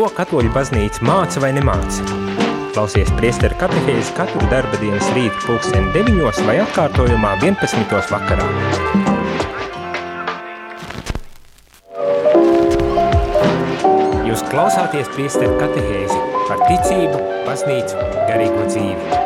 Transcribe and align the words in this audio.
Ko 0.00 0.06
katoļu 0.16 0.48
baznīca 0.54 1.02
māca 1.04 1.42
vai 1.44 1.50
nemāca? 1.52 2.04
Klausies 2.72 3.10
priesteru 3.18 3.58
katehēzi 3.60 4.14
katru 4.16 4.46
darba 4.48 4.78
dienas 4.80 5.10
rītu 5.12 5.42
pulksteni 5.44 5.92
9 5.92 6.40
vai 6.46 6.54
atkārtojumā 6.62 7.34
11. 7.42 7.92
vakarā. 8.08 8.46
Jūs 14.24 14.48
klausāties 14.48 15.12
priesteru 15.18 15.60
katehēzi 15.60 16.22
par 16.48 16.64
ticību, 16.64 17.20
baznīcu, 17.44 18.06
garīgo 18.30 18.70
dzīvi. 18.72 19.19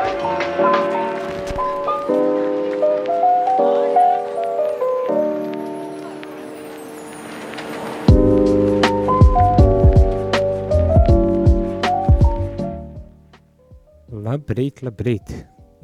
Labrīt, 14.45 14.83
labrīt. 14.85 15.31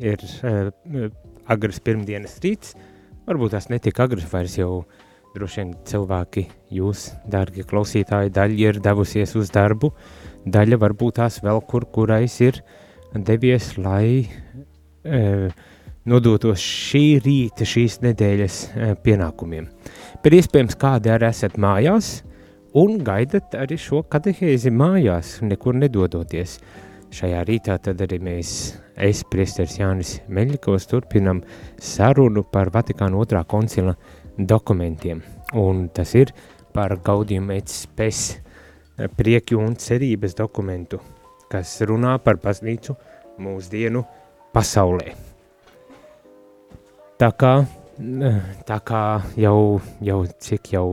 Ir 0.05 0.21
uh, 0.45 1.07
agrs 1.49 1.79
pirmdienas 1.81 2.35
rīts, 2.45 2.75
varbūt 3.25 3.55
tās 3.55 3.71
netik 3.73 3.97
agrs 4.05 4.27
vairs 4.29 4.59
jau 4.59 4.83
droši 5.33 5.63
vien 5.63 5.71
cilvēki, 5.89 6.43
jūs, 6.77 7.07
dārgie 7.33 7.65
klausītāji, 7.65 8.33
daļa 8.37 8.59
ir 8.61 8.81
devusies 8.85 9.33
uz 9.41 9.53
darbu, 9.55 9.95
daļa 10.45 10.77
varbūt 10.83 11.17
tās 11.23 11.39
vēl 11.41 11.63
kur, 11.71 11.87
kurais 11.89 12.37
ir 12.45 12.59
devies, 13.15 13.71
lai 13.81 14.27
uh, 14.29 15.49
nodotos 16.05 16.61
šī 16.61 17.05
rīta, 17.25 17.65
šīs 17.65 18.03
nedēļas 18.05 18.61
uh, 18.69 18.93
pienākumiem. 19.01 19.71
Bet 20.21 20.37
iespējams 20.37 20.77
kādi 20.77 21.15
arī 21.17 21.31
esat 21.33 21.57
mājās 21.57 22.13
un 22.77 23.01
gaidat 23.09 23.57
arī 23.57 23.81
šo 23.81 24.05
katehēzi 24.05 24.69
mājās, 24.69 25.39
nekur 25.49 25.81
nedodoties. 25.81 26.59
Uh, 26.61 26.87
Šajā 27.11 27.41
rītā 27.43 27.75
tad 27.83 27.99
arī 28.05 28.21
mēs, 28.23 28.51
es, 28.95 29.25
priesteris 29.27 29.81
Jānis 29.81 30.13
Meļikovs, 30.31 30.87
turpinam 30.93 31.41
sarunu 31.83 32.45
par 32.47 32.69
Vatikāna 32.71 33.19
otrā 33.19 33.43
koncila 33.51 33.97
dokumentiem. 34.39 35.19
Un 35.59 35.89
tas 35.91 36.13
ir 36.15 36.31
par 36.71 36.95
Gaudium 37.03 37.51
et 37.51 37.67
Spes 37.69 38.37
prieku 39.19 39.59
un 39.59 39.75
cerības 39.75 40.37
dokumentu, 40.39 41.01
kas 41.51 41.73
runā 41.91 42.13
par 42.23 42.39
baznīcu 42.39 42.95
mūsdienu 43.43 44.05
pasaulē. 44.55 45.17
Tā 47.19 47.33
kā, 47.35 47.53
tā 48.71 48.79
kā 48.87 49.03
jau, 49.35 49.59
jau 49.99 50.21
cik 50.47 50.73
jau, 50.77 50.87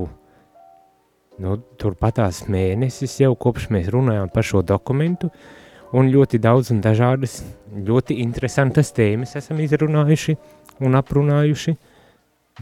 nu, 1.46 1.56
turpatās 1.78 2.42
mēnesis 2.50 3.20
jau 3.22 3.36
kopš 3.38 3.70
mēs 3.70 3.94
runājām 3.94 4.34
par 4.34 4.50
šo 4.50 4.66
dokumentu, 4.66 5.30
uh, 5.30 5.64
un 5.96 6.10
ļoti 6.12 6.40
daudz 6.44 6.72
un 6.74 6.82
dažādas, 6.84 7.40
ļoti 7.72 8.20
interesantas 8.24 8.92
tēmas 8.96 9.36
esam 9.40 9.60
izrunājuši 9.64 10.36
un 10.84 10.98
aprunājuši, 11.00 11.76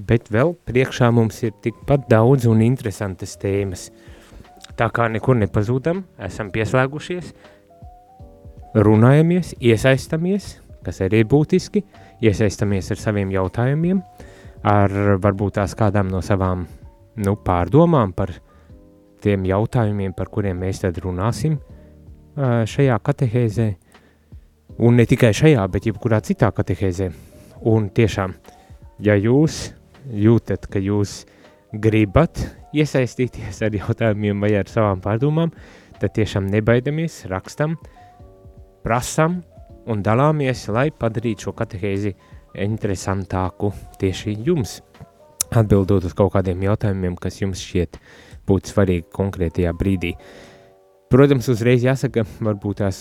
bet 0.06 0.30
vēl 0.34 0.54
priekšā 0.68 1.09
mums 1.16 1.42
ir 1.48 1.56
tikpat 1.64 2.08
daudz 2.12 2.46
un 2.52 2.62
interesantas 2.66 3.36
tēmas. 3.42 3.90
Tā 4.76 4.90
kā 4.92 5.08
nekur 5.09 5.38
nepazūdam, 5.40 6.03
esam 6.28 6.52
pieslēgušies, 6.53 7.34
runājamies, 8.76 9.53
iesaistamies, 9.64 10.56
kas 10.86 11.02
arī 11.06 11.23
ir 11.23 11.30
būtiski, 11.31 11.86
iesaistamies 12.26 12.92
ar 12.92 13.00
saviem 13.02 13.31
jautājumiem, 13.34 14.02
ar 14.68 14.92
varbūt 15.22 15.58
tās 15.62 15.76
kādām 15.78 16.12
no 16.12 16.22
savām 16.26 16.66
nu, 17.23 17.38
pārdomām 17.46 18.12
par 18.14 18.34
tiem 19.23 19.46
jautājumiem, 19.48 20.14
par 20.14 20.30
kuriem 20.34 20.59
mēs 20.59 20.84
tad 20.84 21.00
runāsim, 21.02 21.56
uh, 21.56 21.75
šajā 22.36 22.97
katehēzē, 23.03 23.69
un 24.83 25.00
ne 25.00 25.05
tikai 25.08 25.31
šajā, 25.36 25.64
bet 25.72 25.88
jebkurā 25.88 26.19
citā 26.25 26.51
katehēzē. 26.56 27.09
Un 27.72 27.90
tiešām, 27.96 28.35
ja 29.00 29.16
jūs 29.16 29.72
jūtat, 30.12 30.68
ka 30.68 30.79
jūs 30.84 31.23
gribat 31.72 32.41
iesaistīties 32.75 33.62
ar 33.63 33.75
jautājumiem 33.75 34.44
vai 34.44 34.53
ar 34.59 34.69
savām 34.69 35.01
pārdomām, 35.03 35.53
tad 36.00 36.13
tiešām 36.18 36.50
nebaidamies, 36.51 37.23
rakstam, 37.31 37.78
prasam 38.84 39.40
un 39.88 40.03
dalāmies, 40.03 40.67
lai 40.67 40.90
padarītu 40.91 41.47
šo 41.47 41.56
katehēzi 41.56 42.12
interesantāku 42.66 43.72
tieši 44.02 44.35
jums. 44.44 44.81
Atbildot 45.56 46.03
uz 46.07 46.13
kaut 46.17 46.34
kādiem 46.35 46.63
jautājumiem, 46.66 47.16
kas 47.22 47.40
jums 47.40 47.63
šķiet 47.63 48.00
būtu 48.46 48.73
svarīgi 48.73 49.07
konkrētajā 49.13 49.72
brīdī. 49.78 50.12
Uh, 50.16 50.54
Protams, 51.13 51.47
uzreiz 51.53 51.83
jāsaka, 51.85 52.23
varbūt 52.41 52.79
tās 52.81 52.99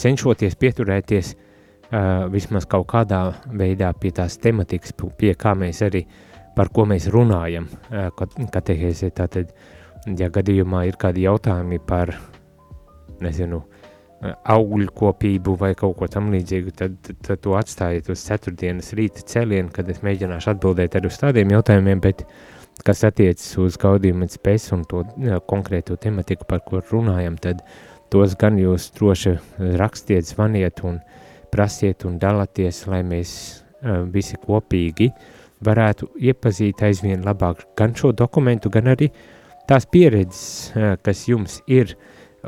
cenšoties 0.00 0.56
pieturēties 0.56 1.34
uh, 1.34 2.24
vismaz 2.32 2.64
kaut 2.70 2.86
kādā 2.88 3.20
veidā 3.52 3.90
pie 4.00 4.14
tās 4.16 4.38
tematikas, 4.40 4.94
pie 5.18 5.34
kā 5.36 5.52
mēs 5.58 5.82
arī, 5.84 6.06
par 6.56 6.70
ko 6.72 6.86
mēs 6.88 7.10
runājam 7.12 7.68
uh, 7.68 8.08
katehēzē. 8.54 9.12
Tātad, 9.20 9.52
ja 10.16 10.30
gadījumā 10.32 10.86
ir 10.88 10.96
kādi 11.00 11.26
jautājumi 11.26 11.82
par, 11.84 12.14
nezinu, 13.24 13.60
augļu 14.24 14.88
kopību 14.96 15.58
vai 15.60 15.74
kaut 15.76 15.98
ko 15.98 16.08
tam 16.08 16.30
līdzīgu, 16.32 16.72
tad, 16.78 16.96
tad, 17.04 17.20
tad 17.26 17.44
to 17.44 17.58
atstājiet 17.58 18.08
uz 18.08 18.24
ceturtdienas 18.24 18.94
rīta 18.96 19.20
celienu, 19.28 19.68
kad 19.74 19.90
es 19.92 20.00
mēģināšu 20.06 20.54
atbildēt 20.54 20.96
arī 20.96 21.12
uz 21.12 21.20
tādiem 21.20 21.52
jautājumiem, 21.52 22.00
bet 22.00 22.24
uh, 22.24 22.38
kas 22.82 23.04
attiecas 23.06 23.46
uz 23.62 23.76
gaudījumu 23.80 24.26
spēs 24.32 24.70
un 24.74 24.82
to 24.88 25.04
jā, 25.22 25.38
konkrēto 25.46 25.96
tematiku, 26.00 26.46
par 26.48 26.64
ko 26.66 26.82
runājam, 26.90 27.36
tad 27.40 27.62
tos 28.12 28.34
gan 28.38 28.58
jūs 28.58 28.90
droši 28.96 29.36
rakstiet, 29.78 30.26
zvaniet 30.26 30.82
un 30.86 30.98
prasiet 31.54 32.04
un 32.08 32.18
dalāties, 32.18 32.84
lai 32.90 33.02
mēs 33.06 33.30
uh, 33.54 34.02
visi 34.10 34.38
kopīgi 34.42 35.12
varētu 35.64 36.10
iepazīt 36.18 36.82
aizvien 36.84 37.22
labāk 37.24 37.62
gan 37.78 37.94
šo 37.96 38.12
dokumentu, 38.12 38.72
gan 38.74 38.90
arī 38.92 39.10
tās 39.68 39.86
pieredzes, 39.86 40.74
uh, 40.74 40.94
kas 41.02 41.28
jums 41.30 41.60
ir 41.70 41.94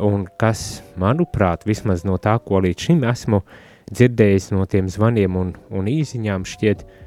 un 0.03 0.27
kas, 0.41 0.83
manuprāt, 1.01 1.65
vismaz 1.65 2.05
no 2.05 2.19
tā, 2.21 2.35
ko 2.45 2.61
līdz 2.61 2.91
šim 2.91 3.07
esmu 3.09 3.41
dzirdējis 3.87 4.51
no 4.53 4.67
tiem 4.69 4.91
zvaniem 4.93 5.39
un, 5.39 5.55
un 5.71 5.89
īziņām 5.89 6.45
šķiet, 6.45 6.83
uh, 6.83 7.06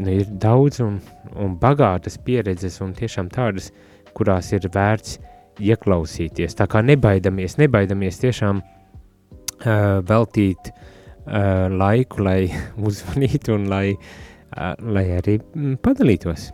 ir 0.00 0.28
daudz 0.40 0.80
un, 0.84 0.98
un 1.36 1.56
bagātas 1.60 2.18
pieredzes 2.24 2.80
un 2.84 2.94
tiešām 2.96 3.28
tādas, 3.32 3.70
kurās 4.16 4.52
ir 4.52 4.68
vērts 4.72 5.18
ieklausīties. 5.62 6.56
Tā 6.56 6.66
kā 6.70 6.82
nebaidamies, 6.84 7.58
nebaidamies 7.60 8.20
tiešām 8.22 8.62
uh, 8.62 10.00
veltīt 10.08 10.72
uh, 10.72 11.68
laiku, 11.72 12.24
lai 12.24 12.48
uzvanītu 12.88 13.56
un 13.56 13.68
lai, 13.72 13.86
uh, 13.92 14.72
lai 14.80 15.06
arī 15.18 15.38
padalītos. 15.82 16.50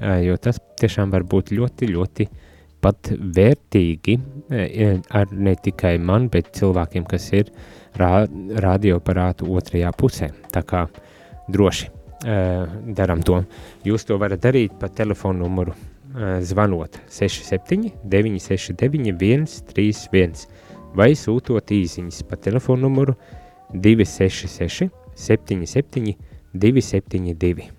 Uh, 0.00 0.20
jo 0.24 0.38
tas 0.40 0.60
tiešām 0.80 1.12
var 1.12 1.26
būt 1.28 1.52
ļoti, 1.56 1.90
ļoti 1.92 2.28
pat 2.80 3.12
vērtīgi 3.12 4.16
uh, 4.16 4.96
ar 5.20 5.32
ne 5.36 5.54
tikai 5.60 5.98
man, 6.00 6.30
bet 6.32 6.54
cilvēkiem, 6.56 7.06
kas 7.08 7.30
ir 7.36 7.52
rā, 8.00 8.24
radioaparātu 8.64 9.50
otrajā 9.52 9.92
pusē. 10.00 10.32
Tā 10.54 10.64
kā 10.64 10.86
droši 11.50 11.99
darām 12.20 13.22
to. 13.24 13.42
Jūs 13.86 14.04
to 14.08 14.18
varat 14.20 14.42
darīt 14.44 14.74
pa 14.80 14.90
telefonu 14.92 15.46
numuru 15.46 15.74
zvanot 16.40 16.98
67 17.08 17.92
969 18.04 19.46
131 19.46 20.46
vai 20.96 21.12
sūtot 21.14 21.70
īsiņas 21.70 22.24
pa 22.26 22.36
telefonu 22.36 22.88
numuru 22.88 23.14
266 23.72 24.90
77 25.14 26.16
272. 26.52 27.70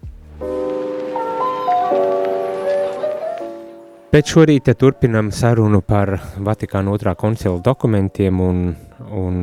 Pēc 4.11 4.27
šorīt 4.27 4.67
turpinām 4.75 5.29
sarunu 5.31 5.79
par 5.87 6.17
Vatikāna 6.43 6.91
otrā 6.91 7.13
koncila 7.15 7.61
dokumentiem 7.63 8.41
un, 8.43 8.57
un 9.07 9.37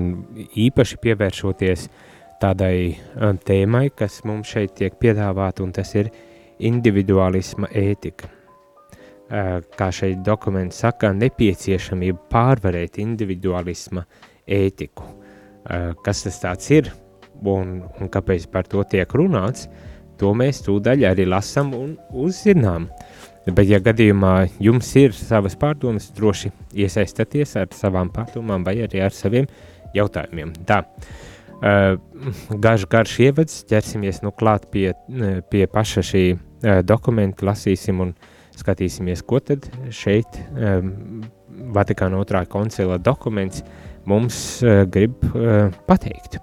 īpaši 0.61 0.99
pievēršoties 1.05 1.87
uh, 1.87 2.18
tādai 2.43 2.97
um, 3.17 3.39
tēmai, 3.39 3.89
kas 3.95 4.23
mums 4.29 4.51
šeit 4.53 4.77
tiek 4.79 4.97
piedāvāta, 5.01 5.65
un 5.65 5.73
tas 5.75 5.91
ir 5.99 6.11
individualisma 6.59 7.71
ētika. 7.77 8.31
Uh, 9.29 9.59
kā 9.77 9.91
šeit 9.93 10.23
dokuments 10.25 10.81
saka, 10.81 11.11
nepieciešamība 11.13 12.31
pārvarēt 12.33 12.97
individualisma 13.03 14.07
ētiku. 14.49 15.05
Uh, 15.05 15.93
kas 16.05 16.25
tas 16.25 16.41
tāds 16.41 16.71
ir 16.73 16.91
un, 17.45 17.83
un 18.01 18.11
kāpēc 18.11 18.49
par 18.53 18.71
to 18.71 18.85
tiek 18.89 19.13
runāts, 19.19 19.69
to 20.19 20.33
mēs 20.35 20.63
tūdaļ 20.67 21.05
arī 21.11 21.29
lasam 21.29 21.75
un 21.77 21.97
uzzinām. 22.11 22.89
Bet, 23.49 23.65
ja 23.69 23.79
gadījumā 23.81 24.49
jums 24.61 24.91
ir 25.01 25.15
savas 25.17 25.55
pārdomas, 25.57 26.11
droši 26.17 26.51
iesaistieties 26.77 27.55
ar 27.57 27.71
savām 27.77 28.11
pārdomām 28.13 28.65
vai 28.67 28.81
arī 28.85 29.01
ar 29.05 29.15
saviem 29.15 29.47
jautājumiem. 29.97 30.53
Tā. 30.69 30.83
Uh, 30.85 31.29
Uh, 31.59 31.97
garš, 32.63 32.85
garš 32.91 33.15
ievads, 33.25 33.63
ķersimies 33.67 34.23
nu 34.23 34.31
klāt 34.31 34.69
pie, 34.71 34.93
pie 35.51 35.65
paša 35.67 36.05
šī 36.07 36.25
uh, 36.35 36.81
dokumenta, 36.87 37.47
lasīsim 37.49 38.03
un 38.05 38.13
skatīsimies, 38.59 39.23
ko 39.27 39.39
tad 39.43 39.69
šeit 39.95 40.39
Vatikāna 41.75 42.19
otrā 42.19 42.45
koncila 42.51 42.97
dokuments 42.99 43.63
mums 44.07 44.59
grib 44.91 45.23
pateikt. 45.87 46.39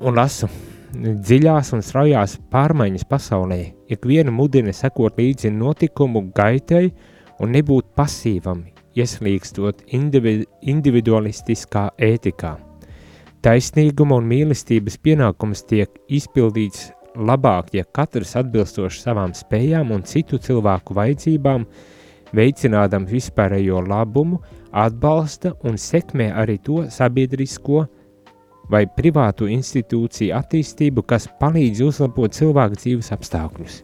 Un 0.00 0.16
lasu, 0.16 0.48
dziļās 0.92 1.72
un 1.76 1.84
straujās 1.84 2.38
pārmaiņas 2.52 3.06
pasaulē 3.08 3.60
ikvienu 3.92 4.32
mudina 4.32 4.72
sekot 4.76 5.20
līdzi 5.20 5.52
notikumu 5.52 6.26
gaitai 6.36 6.90
un 7.40 7.52
nebūt 7.56 7.92
pasīvam, 7.96 8.64
ieslīgstot 8.96 9.84
individu, 9.96 10.48
individualistiskā 10.60 11.90
ētikā. 11.96 12.56
Taisnīguma 13.42 14.20
un 14.20 14.28
mīlestības 14.30 15.00
pienākums 15.02 15.64
tiek 15.66 15.90
izpildīts 16.06 16.92
labāk, 17.18 17.72
ja 17.74 17.82
katrs 17.82 18.36
atbilstoši 18.38 19.00
savām 19.02 19.32
spējām 19.34 19.90
un 19.96 20.04
citu 20.06 20.38
cilvēku 20.38 20.94
vajadzībām, 20.94 21.64
veicinādams 22.38 23.10
vispārējo 23.10 23.80
labumu, 23.82 24.38
atbalsta 24.70 25.56
un 25.66 25.74
sekmē 25.74 26.28
arī 26.38 26.60
to 26.62 26.84
sabiedrisko 26.86 27.82
vai 28.70 28.84
privātu 28.86 29.48
institūciju 29.50 30.36
attīstību, 30.38 31.02
kas 31.02 31.26
palīdz 31.40 31.82
uzlabot 31.88 32.32
cilvēku 32.38 32.78
dzīves 32.78 33.10
apstākļus. 33.16 33.80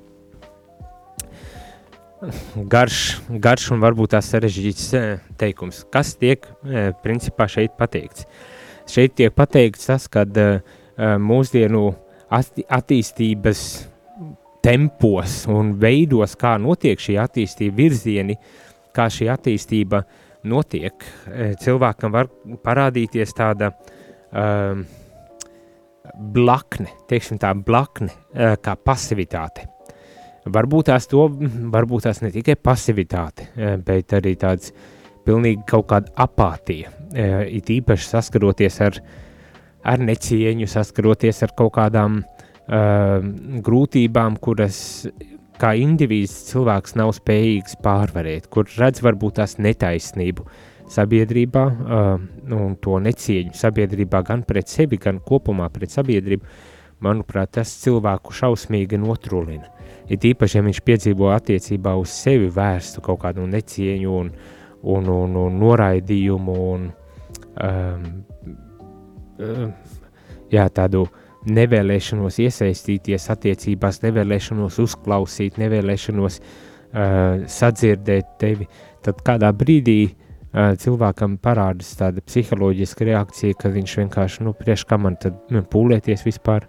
Garš, 2.70 3.02
garš 3.42 3.68
un 3.74 3.82
varbūt 3.82 4.14
tās 4.14 4.30
sarežģīts 4.32 4.86
eh, 4.98 5.10
teikums. 5.38 5.84
Kas 5.90 6.14
tiek 6.18 6.46
eh, 6.46 6.94
principā 7.02 7.46
šeit 7.50 7.74
pateikts? 7.78 8.26
Šeit 8.88 9.16
tiek 9.18 9.34
pateikts 9.36 9.88
tas, 9.90 10.06
ka 10.10 10.24
eh, 10.24 10.60
mūsdienu 11.20 11.82
attīstības 12.28 13.62
tempos 14.64 15.44
un 15.48 15.74
veidos, 15.80 16.34
kā 16.36 16.56
notiek 16.60 17.00
šī 17.00 17.16
attīstība, 17.22 17.76
virzieni, 17.76 18.36
kā 18.92 19.06
šī 19.12 19.30
attīstība 19.32 20.02
notiek, 20.48 21.06
cilvēkam 21.62 22.12
var 22.12 22.28
parādīties 22.64 23.32
tāda 23.38 23.70
um, 23.72 24.84
blakne, 26.34 26.92
teiksim 27.08 27.40
tā 27.40 27.54
blakne, 27.56 28.12
kā 28.34 28.76
pasivitāte. 28.76 29.68
Varbūt 30.48 30.88
tās 30.88 31.08
to, 31.10 31.26
varbūt 31.72 32.06
tās 32.06 32.22
ne 32.22 32.30
tikai 32.32 32.56
pasivitāte, 32.62 33.48
eh, 33.56 33.76
bet 33.84 34.14
arī 34.16 34.34
tāds 34.40 34.72
pilnīgi 35.28 35.64
kaut 35.68 35.88
kāda 35.92 36.12
apātija, 36.24 36.92
eh, 37.12 37.40
it 37.60 37.70
īpaši 37.72 38.08
saskaroties 38.08 38.80
ar, 38.84 39.00
ar 39.84 40.04
necieņu, 40.04 40.68
saskaroties 40.68 41.42
ar 41.46 41.54
kaut 41.56 41.74
kādām 41.76 42.22
uh, 42.22 43.20
grūtībām, 43.64 44.36
kuras 44.42 44.80
kā 45.58 45.74
indivīds 45.78 46.34
cilvēks 46.50 46.96
nav 46.98 47.12
spējīgs 47.16 47.78
pārvarēt, 47.84 48.48
kur 48.52 48.68
redz 48.78 49.02
varbūt 49.04 49.38
tās 49.40 49.56
netaisnību 49.58 50.46
sabiedrībā 50.92 51.64
uh, 51.68 52.10
un 52.56 52.76
to 52.82 52.98
necieņu 53.04 53.56
sabiedrībā 53.58 54.22
gan 54.26 54.44
pret 54.48 54.70
sevi, 54.72 55.00
gan 55.00 55.20
kopumā 55.24 55.68
pret 55.72 55.92
sabiedrību, 55.94 56.46
manuprāt, 57.04 57.54
tas 57.58 57.72
cilvēku 57.82 58.34
šausmīgi 58.34 59.00
notrulina. 59.00 59.68
Ir 60.08 60.22
īpaši, 60.30 60.58
ja 60.58 60.64
viņš 60.64 60.80
piedzīvo 60.86 61.28
attiecībā 61.34 61.92
uz 62.00 62.12
sevi 62.14 62.48
vērstu 62.52 63.02
kaut 63.04 63.20
kādu 63.26 63.44
necieņu 63.50 64.14
un, 64.20 64.30
un, 64.82 65.08
un, 65.08 65.36
un 65.36 65.58
noraidījumu 65.58 66.58
un 66.72 66.88
um, 67.62 68.04
um, 69.38 69.72
jā, 70.52 70.68
tādu 70.74 71.06
nevēlēšanos 71.48 72.38
iesaistīties 72.44 73.28
attiecībās, 73.32 74.02
nevēlēšanos 74.04 74.78
uzklausīt, 74.84 75.58
nevēlēšanos 75.60 76.40
uh, 76.40 77.44
sadzirdēt 77.50 78.34
tevi, 78.42 78.68
tad 79.06 79.22
kādā 79.26 79.50
brīdī 79.56 80.00
uh, 80.08 80.74
cilvēkam 80.80 81.38
parādās 81.42 81.94
tāda 81.98 82.24
psiholoģiska 82.26 83.08
reakcija, 83.08 83.58
ka 83.60 83.72
viņš 83.74 83.96
vienkārši, 84.02 84.44
nu, 84.46 84.54
priekš 84.58 84.86
kā 84.90 85.00
man 85.00 85.18
tad 85.22 85.38
nu, 85.54 85.62
pūlēties 85.62 86.26
vispār, 86.26 86.68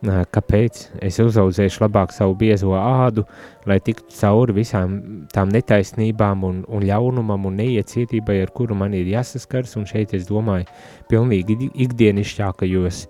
kāpēc 0.00 0.78
es 1.04 1.18
uzaudzēšu 1.20 1.82
labāk 1.84 2.12
savu 2.16 2.34
biezo 2.40 2.72
ādu, 2.76 3.26
lai 3.68 3.78
tiktu 3.84 4.14
cauri 4.16 4.54
visām 4.56 5.26
tām 5.32 5.50
netaisnībām 5.52 6.44
un, 6.48 6.62
un 6.68 6.86
ļaunumam 6.88 7.44
un 7.50 7.58
neiecietībai, 7.60 8.40
ar 8.40 8.52
kuru 8.56 8.74
man 8.74 8.96
ir 8.96 9.10
jāsaskars, 9.12 9.76
un 9.76 9.84
šeit 9.88 10.14
es 10.16 10.24
domāju 10.28 10.64
pilnīgi 11.10 11.70
ikdienišķākajos 11.84 13.04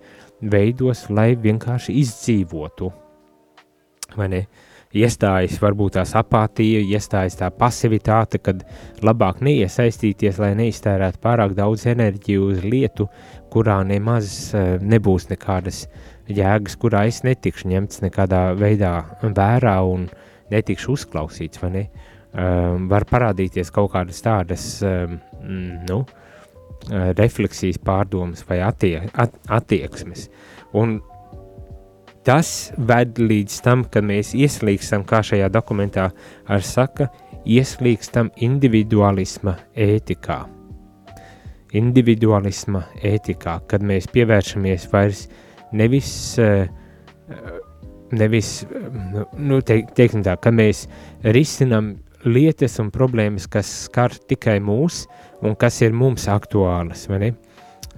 veidos, 0.51 1.07
lai 1.09 1.31
vienkārši 1.39 1.95
izdzīvotu, 2.01 2.91
vai 4.17 4.29
ne? 4.35 4.43
Iestājas 4.91 5.55
varbūt 5.61 5.93
tās 5.95 6.11
apātija, 6.19 6.81
iestājas 6.83 7.37
tā 7.39 7.47
pasivitāte, 7.55 8.41
kad 8.43 8.65
labāk 8.99 9.39
neiesaistīties, 9.39 10.35
lai 10.43 10.49
neiztērētu 10.59 11.21
pārāk 11.23 11.53
daudz 11.55 11.85
enerģiju 11.87 12.49
uz 12.49 12.65
lietu, 12.65 13.07
kurā 13.55 13.77
nemaz 13.87 14.51
nebūs 14.83 15.29
nekādas 15.31 15.85
uh, 15.85 16.10
jēgas, 16.35 16.77
kurā 16.79 17.05
es 17.09 17.21
netikšu 17.25 17.69
ņemts 17.71 18.01
nekādā 18.03 18.51
veidā 18.57 18.93
vērā 19.21 19.77
un 19.87 20.07
netikšu 20.51 20.95
uzklausīts, 20.95 21.61
ne? 21.71 21.87
Um, 22.31 22.87
var 22.87 23.03
parādīties 23.09 23.73
kaut 23.75 23.91
kādas 23.91 24.21
tādas, 24.23 24.65
um, 24.87 25.17
nu, 25.89 25.97
uh, 26.05 27.09
refleksijas 27.17 27.79
pārdomas 27.83 28.45
vai 28.47 28.61
attie, 28.63 28.95
at, 29.19 29.35
attieksmes. 29.51 30.29
Un 30.79 31.01
tas 32.23 32.71
ved 32.77 33.19
līdz 33.19 33.59
tam, 33.65 33.83
kad 33.83 34.07
mēs 34.07 34.31
ieslīgstam, 34.37 35.03
kā 35.03 35.19
šajā 35.27 35.51
dokumentā 35.51 36.07
ar 36.47 36.63
saka, 36.63 37.09
ieslīgstam 37.43 38.31
individualisma 38.47 39.57
ētikā. 39.75 40.39
Individualisma 41.75 42.85
ētikā, 43.03 43.59
kad 43.67 43.83
mēs 43.83 44.07
pievēršamies 44.11 44.87
vairs 44.91 45.25
uh, 45.27 45.50
nevis, 45.71 46.37
eh, 46.37 46.67
nevis 48.11 48.65
nu, 49.13 49.25
nu, 49.37 49.59
te, 49.61 49.81
teiksim 49.95 50.23
tā, 50.25 50.35
ka 50.41 50.51
mēs 50.53 50.85
risinam 51.23 51.95
lietas 52.27 52.77
un 52.83 52.91
problēmas, 52.93 53.47
kas 53.49 53.69
skar 53.87 54.13
tikai 54.29 54.59
mūs 54.61 55.05
un 55.41 55.55
kas 55.59 55.81
ir 55.81 55.95
mums 55.97 56.27
aktuālas, 56.29 57.07
vai 57.09 57.21
ne? 57.23 57.31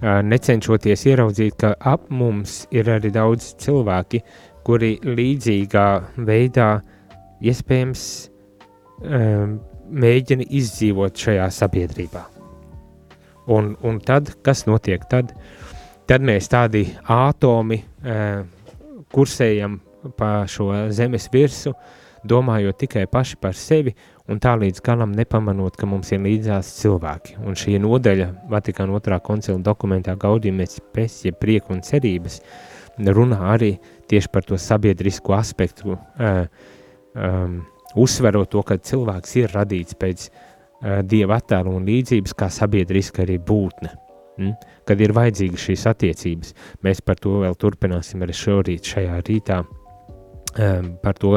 Eh, 0.02 0.20
necenšoties 0.26 1.06
ieraudzīt, 1.10 1.58
ka 1.60 1.74
ap 1.80 2.08
mums 2.10 2.64
ir 2.74 2.90
arī 2.96 3.12
daudz 3.14 3.54
cilvēki, 3.62 4.22
kuri 4.64 4.96
līdzīgā 5.04 5.88
veidā 6.24 6.68
iespējams 7.44 8.04
um, 9.04 9.58
mēģina 9.92 10.46
izdzīvot 10.48 11.20
šajā 11.20 11.50
sabiedrībā. 11.52 12.22
Un, 13.52 13.74
un 13.84 13.98
tad, 14.00 14.30
kas 14.40 14.64
notiek 14.64 15.04
tad? 15.10 15.34
Uh, 15.34 15.63
Tad 16.04 16.20
mēs 16.20 16.50
tādi 16.52 16.84
atomi 17.08 17.78
uh, 17.80 18.42
kursējam 19.14 19.78
pa 20.18 20.42
šo 20.50 20.68
zemes 20.92 21.30
virsu, 21.32 21.72
domājot 22.28 22.76
tikai 22.82 23.06
paši 23.08 23.38
par 23.40 23.56
sevi 23.56 23.94
un 24.28 24.40
tā 24.40 24.54
līdz 24.60 24.82
galam 24.84 25.12
nepamanot, 25.16 25.76
ka 25.80 25.88
mums 25.88 26.12
ir 26.12 26.22
līdzās 26.24 26.74
cilvēki. 26.80 27.38
Un 27.44 27.56
šī 27.56 27.78
nodaļa 27.80 28.30
Vatikāna 28.52 28.96
otrā 28.96 29.18
koncila 29.24 29.60
dokumentā 29.64 30.16
Gaudījumēc 30.20 30.78
pēc, 30.92 31.18
ja 31.28 31.36
prieku 31.36 31.72
un 31.76 31.80
cerības, 31.84 32.40
runā 33.00 33.40
arī 33.54 33.74
tieši 34.08 34.32
par 34.32 34.44
to 34.44 34.60
sabiedrisko 34.60 35.36
aspektu, 35.36 35.96
uh, 35.96 36.44
um, 37.16 37.62
uzsverot 37.96 38.52
to, 38.52 38.60
ka 38.60 38.76
cilvēks 38.76 39.36
ir 39.40 39.56
radīts 39.56 39.96
pēc 39.96 40.28
uh, 40.28 41.00
dieva 41.00 41.40
attēlu 41.40 41.76
un 41.78 41.88
līdzības 41.88 42.36
kā 42.36 42.52
sabiedriska 42.52 43.24
arī 43.24 43.40
būtne. 43.40 44.03
Mm? 44.38 44.54
Kad 44.88 45.02
ir 45.04 45.14
vajadzīgas 45.14 45.66
šīs 45.68 45.86
attiecības, 45.90 46.54
mēs 46.84 47.02
par 47.06 47.20
to 47.22 47.38
vēl 47.44 47.54
turpināsim 47.60 48.24
arī 48.24 48.34
šorīt, 48.36 48.90
šajā 48.94 49.20
rītā. 49.28 49.60
Um, 50.54 50.94
par 51.02 51.18
to, 51.18 51.36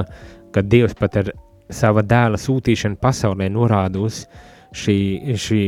ka 0.53 0.61
Dievs 0.61 0.95
pat 0.97 1.17
ar 1.21 1.31
sava 1.73 2.03
dēla 2.05 2.37
sūtīšanu 2.41 2.99
pasaulē 3.01 3.49
norāda 3.49 4.01
uz 4.05 4.23
šī, 4.77 4.97
šī 5.37 5.63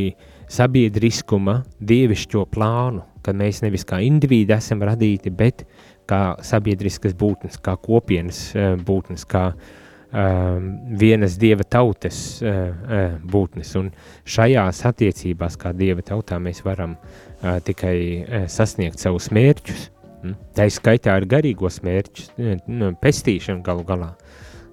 sabiedriskuma, 0.50 1.60
dievišķo 1.82 2.46
plānu, 2.54 3.04
kad 3.26 3.38
mēs 3.38 3.64
nevis 3.66 3.86
kā 3.90 4.02
indivīdi 4.06 4.54
esam 4.56 4.82
radīti, 4.86 5.34
bet 5.34 5.66
kā 6.10 6.38
sabiedriskas 6.46 7.14
būtnes, 7.18 7.60
kā 7.62 7.76
kopienas 7.82 8.48
būtnes, 8.86 9.26
kā 9.30 9.50
uh, 9.52 9.89
vienas 10.12 11.38
dieva 11.38 11.64
tautas 11.64 12.40
uh, 12.42 12.50
uh, 12.50 13.16
būtnes. 13.30 13.76
Un 13.78 13.92
šajās 14.26 14.82
attiecībās, 14.90 15.58
kā 15.62 15.74
dieva 15.78 16.02
tautā, 16.06 16.40
mēs 16.42 16.64
varam 16.66 16.96
uh, 16.98 17.60
tikai 17.66 18.48
sasniegt 18.50 19.02
savus 19.02 19.30
mērķus. 19.36 19.90
Mm? 20.24 20.36
Tā 20.58 20.68
ir 20.68 20.76
skaitā 20.76 21.14
ar 21.16 21.28
garīgos 21.30 21.80
mērķus, 21.86 22.34
nu, 22.68 22.94
pestīšanu 23.00 23.64
galu 23.64 23.86
galā. 23.88 24.14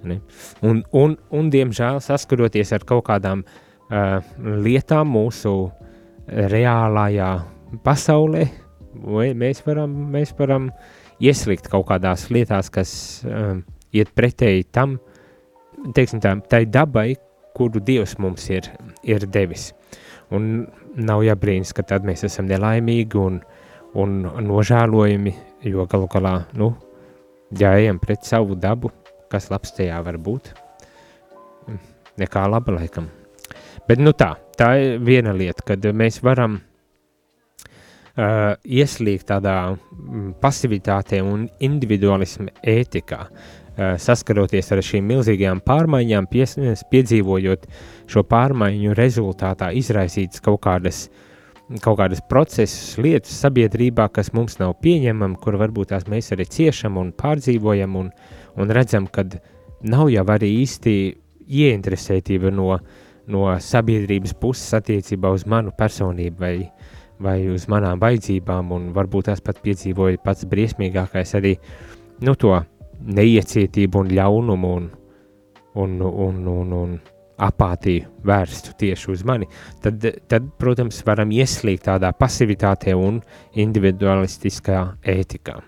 Ne? 0.06 0.20
Un, 0.64 0.82
un, 0.96 1.16
un, 1.34 1.50
diemžēl, 1.52 2.00
saskaroties 2.04 2.72
ar 2.72 2.86
kaut 2.88 3.04
kādām 3.10 3.44
uh, 3.44 4.18
lietām 4.40 5.12
mūsu 5.12 5.56
reālajā 6.26 7.30
pasaulē, 7.84 8.46
mēs 9.36 9.62
varam, 9.66 9.92
mēs 10.14 10.32
varam 10.38 10.70
ieslīgt 11.22 11.68
kaut 11.70 11.86
kādās 11.90 12.26
lietās, 12.32 12.70
kas 12.72 12.92
uh, 13.28 13.60
iet 13.94 14.10
pretēji 14.16 14.66
tam, 14.74 14.96
teiksim 15.94 16.20
tā, 16.22 16.34
tai 16.50 16.64
dabai, 16.66 17.14
kuru 17.56 17.80
Dievs 17.80 18.16
mums 18.20 18.48
ir, 18.52 18.68
ir 19.02 19.26
devis. 19.32 19.72
un 20.34 20.66
nav 20.96 21.22
jābrīnas, 21.22 21.70
ka 21.76 21.84
tad 21.86 22.06
mēs 22.06 22.24
esam 22.26 22.48
nelaimīgi 22.50 23.18
un, 23.20 23.40
un 23.94 24.16
nožēlojami, 24.42 25.34
jo 25.70 25.86
galu 25.86 26.08
galā, 26.10 26.40
nu, 26.58 26.72
ja 27.58 27.76
ejam 27.78 27.98
pret 28.02 28.26
savu 28.26 28.56
dabu, 28.58 28.90
kas 29.30 29.50
labs 29.52 29.72
tajā 29.76 30.00
var 30.02 30.18
būt? 30.18 30.50
Nekā 32.18 32.46
laba 32.50 32.72
laikam. 32.74 33.06
Bet 33.86 33.98
nu 34.02 34.12
tā, 34.18 34.32
tā 34.58 34.72
ir 34.82 34.98
viena 35.04 35.32
lieta, 35.36 35.62
kad 35.68 35.84
mēs 35.94 36.18
varam 36.26 36.58
uh, 36.58 36.64
ieslīgt 38.64 39.28
tādā 39.30 39.76
pasivitātē 40.42 41.22
un 41.22 41.46
individualisma 41.62 42.50
ētikā, 42.66 43.20
uh, 43.22 43.65
saskaroties 43.76 44.72
ar 44.72 44.80
šīm 44.84 45.06
milzīgajām 45.10 45.60
pārmaiņām, 45.66 46.28
pies, 46.30 46.56
piedzīvojot 46.90 47.66
šo 48.10 48.24
pārmaiņu 48.28 48.94
rezultātā 48.96 49.70
izraisītas 49.76 50.40
kaut 50.44 50.62
kādas, 50.64 51.06
kaut 51.84 51.98
kādas 52.00 52.22
procesus, 52.28 52.96
lietas 53.02 53.36
sabiedrībā, 53.42 54.08
kas 54.14 54.32
mums 54.36 54.56
nav 54.62 54.78
pieņemama, 54.84 55.36
kur 55.42 55.58
varbūt 55.60 55.92
tās 55.92 56.06
mēs 56.08 56.32
arī 56.32 56.46
ciešam 56.48 56.96
un 57.00 57.12
pārdzīvojam 57.16 57.98
un, 58.00 58.12
un 58.56 58.72
redzam, 58.72 59.08
ka 59.12 59.26
nav 59.84 60.08
jau 60.12 60.24
arī 60.32 60.54
īsti 60.62 60.94
ieinteresētība 61.46 62.50
no, 62.54 62.78
no 63.28 63.50
sabiedrības 63.60 64.34
puses 64.40 64.72
attiecībā 64.78 65.30
uz 65.34 65.44
manu 65.46 65.74
personību 65.76 66.40
vai, 66.40 66.54
vai 67.20 67.36
uz 67.52 67.68
manām 67.68 68.00
vajadzībām, 68.00 68.72
un 68.72 68.88
varbūt 68.96 69.28
tas 69.28 69.44
pat 69.44 69.60
piedzīvoja 69.62 70.22
pats 70.24 70.48
briesmīgākais 70.48 71.36
arī 71.36 71.54
nu, 72.24 72.34
to 72.34 72.56
neiecietību 73.00 74.02
un 74.04 74.14
ļaunumu 74.16 74.72
un, 74.76 74.88
un, 75.82 76.00
un, 76.00 76.40
un, 76.52 76.74
un 76.80 76.96
apātiju 77.46 78.06
vērstu 78.24 78.72
tieši 78.80 79.10
uz 79.12 79.24
mani, 79.28 79.48
tad, 79.84 80.04
tad, 80.30 80.46
protams, 80.60 81.02
varam 81.04 81.34
ieslīgt 81.36 81.84
tādā 81.88 82.14
pasivitātē 82.16 82.94
un 82.96 83.20
individualistiskā 83.52 84.80
ētikā. 85.04 85.58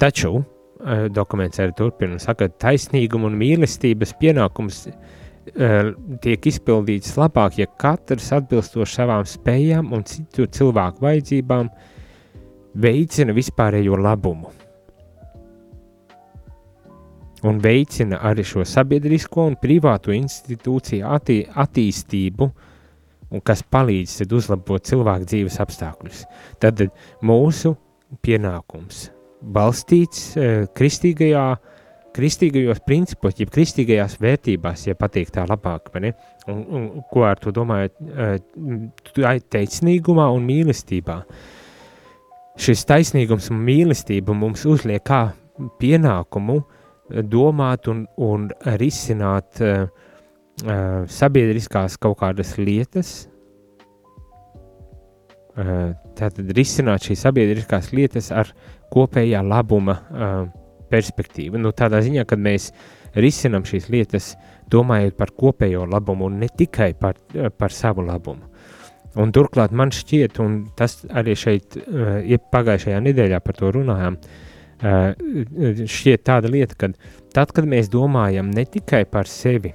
Taču 0.00 0.32
eh, 0.40 1.06
dokuments 1.14 1.62
arī 1.62 1.76
turpina 1.78 2.18
saka, 2.18 2.48
ka 2.48 2.66
taisnīguma 2.66 3.30
un 3.30 3.38
mīlestības 3.38 4.16
pienākums 4.18 4.86
Eh, 5.50 5.86
tiek 6.22 6.46
izpildīts 6.46 7.16
labāk, 7.18 7.56
ja 7.58 7.66
katrs 7.80 8.28
atbilstoši 8.36 8.98
savām 9.00 9.24
spējām 9.26 9.88
un 9.96 10.04
citu 10.06 10.44
cilvēku 10.46 11.02
vajadzībām 11.02 11.70
veicina 12.78 13.34
vispārējo 13.34 13.96
labumu. 13.98 14.52
Un 17.48 17.60
veicina 17.62 18.18
arī 18.28 18.44
šo 18.44 18.66
sabiedrisko 18.68 19.46
un 19.48 19.56
privāto 19.60 20.12
institūciju 20.12 21.06
attī 21.08 21.38
attīstību, 21.48 22.50
kas 23.46 23.62
palīdz 23.64 24.26
uzlabot 24.26 24.84
cilvēku 24.84 25.28
dzīves 25.30 25.56
apstākļus. 25.62 26.24
Tad 26.60 26.84
mūsu 27.24 27.76
pienākums 28.20 29.08
balstīts 29.40 30.34
eh, 30.36 30.66
kristīgajā 30.76 31.46
uh, 31.54 31.70
kristīgajos 32.16 32.82
principos, 32.86 33.38
jeb 33.38 33.50
kristīgajās 33.54 34.18
vērtībās, 34.22 34.86
ja 34.88 34.96
patīk 34.98 35.30
tā 35.34 35.44
labāk, 35.48 35.90
vai 35.94 36.06
ne? 36.08 36.12
Un, 36.50 36.60
un 36.76 36.86
ko 37.12 37.24
ar 37.28 37.40
to 37.40 37.52
domājat? 37.54 37.94
Taisnīgumā 39.52 40.26
un 40.34 40.46
mīlestībā. 40.48 41.20
Šis 42.60 42.84
taisnīgums 42.88 43.50
un 43.54 43.62
mīlestība 43.64 44.34
mums 44.36 44.66
uzliek 44.68 45.04
kā 45.06 45.22
pienākumu 45.80 46.58
domāt 47.10 47.88
un, 47.90 48.04
un 48.22 48.48
risināt 48.80 49.60
uh, 49.64 49.88
uh, 50.64 51.02
sabiedriskās 51.10 51.98
kaut 52.00 52.18
kādas 52.22 52.54
lietas, 52.60 53.12
uh, 55.56 55.90
tātad 56.18 56.52
risināt 56.56 57.08
šīs 57.08 57.26
sabiedriskās 57.26 57.92
lietas 57.96 58.30
ar 58.34 58.52
kopējā 58.92 59.42
labuma 59.46 59.98
uh, 59.98 60.44
perspektīva. 60.90 61.58
Nu, 61.60 61.74
tādā 61.76 62.02
ziņā, 62.04 62.26
kad 62.28 62.42
mēs 62.42 62.70
risinām 63.18 63.66
šīs 63.66 63.88
lietas, 63.90 64.34
domājot 64.70 65.16
par 65.18 65.32
kopējo 65.34 65.86
labumu 65.90 66.28
un 66.30 66.38
ne 66.42 66.48
tikai 66.50 66.92
par, 66.98 67.18
par 67.58 67.74
savu 67.74 68.04
labumu. 68.06 68.46
Un 69.18 69.32
turklāt 69.34 69.72
man 69.74 69.90
šķiet, 69.90 70.38
un 70.38 70.60
tas 70.78 71.00
arī 71.18 71.34
šeit, 71.34 71.74
ja 72.30 72.38
pagājušajā 72.54 73.00
nedēļā 73.02 73.40
par 73.42 73.56
to 73.58 73.72
runājām, 73.74 74.18
šķiet 74.80 76.24
tāda 76.24 76.50
lieta, 76.50 76.76
ka 76.78 76.90
tad, 77.34 77.52
kad 77.52 77.66
mēs 77.68 77.90
domājam 77.92 78.50
ne 78.54 78.64
tikai 78.64 79.04
par 79.08 79.28
sevi, 79.28 79.74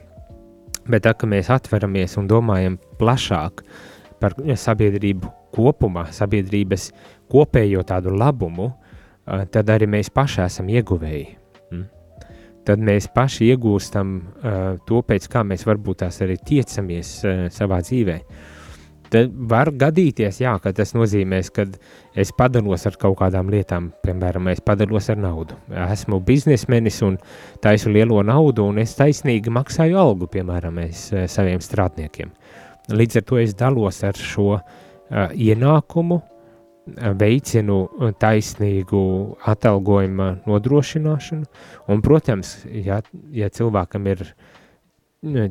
bet 0.88 1.06
tad, 1.06 1.20
kad 1.22 1.30
mēs 1.30 1.52
atveramies 1.54 2.18
un 2.18 2.30
domājam 2.30 2.80
plašāk 3.00 3.64
par 4.22 4.36
sabiedrību 4.40 5.32
kopumā, 5.56 6.08
sabiedrības 6.12 6.90
kopējo 7.32 7.84
tādu 7.88 8.16
labumu, 8.16 8.72
tad 9.26 9.70
arī 9.74 9.88
mēs 9.90 10.12
paši 10.14 10.44
esam 10.46 10.70
ieguvēji. 10.74 11.28
Mm? 11.72 11.86
Tad 12.66 12.82
mēs 12.82 13.08
paši 13.14 13.52
iegūstam 13.54 14.18
uh, 14.18 14.60
to, 14.90 15.02
pēc 15.06 15.30
kā 15.32 15.46
mēs 15.46 15.66
varbūt 15.70 16.02
tās 16.04 16.22
arī 16.26 16.38
tiecamies 16.42 17.16
savā 17.54 17.82
dzīvē. 17.86 18.20
Tad 19.16 19.32
var 19.48 19.70
gadīties, 19.72 20.42
jā, 20.44 20.52
ka 20.60 20.74
tas 20.76 20.92
nozīmē, 20.92 21.38
ka 21.56 21.64
es 22.20 22.34
padalos 22.36 22.84
ar 22.90 22.98
kaut 23.00 23.16
kādām 23.22 23.48
lietām, 23.54 23.94
piemēram, 24.04 24.50
es 24.52 24.60
padalos 24.60 25.08
ar 25.14 25.22
naudu. 25.24 25.56
Esmu 25.72 26.20
biznesmenis 26.26 26.98
un 27.06 27.16
taisu 27.64 27.94
lielo 27.96 28.20
naudu, 28.28 28.66
un 28.68 28.82
es 28.84 28.98
taisnīgi 29.00 29.54
maksāju 29.56 30.02
algu, 30.02 30.28
piemēram, 30.34 30.82
es, 30.84 31.08
saviem 31.32 31.64
strādniekiem. 31.64 32.34
Līdz 32.92 33.22
ar 33.22 33.26
to 33.30 33.40
es 33.40 33.56
dalos 33.56 34.02
ar 34.04 34.20
šo 34.20 34.50
uh, 34.58 34.66
ienākumu, 35.32 36.20
veicinu 37.18 37.78
taisnīgu 38.22 39.06
atalgojuma 39.50 40.28
nodrošināšanu, 40.46 41.48
un, 41.90 42.04
protams, 42.06 42.58
ja, 42.68 43.00
ja 43.34 43.50
cilvēkam 43.50 44.12
ir 44.12 44.28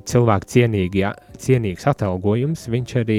cilvēku 0.06 0.52
cienīgi, 0.52 1.02
ja, 1.02 1.14
cienīgs 1.40 1.88
atalgojums, 1.90 2.68
viņš 2.70 2.96
arī 3.02 3.18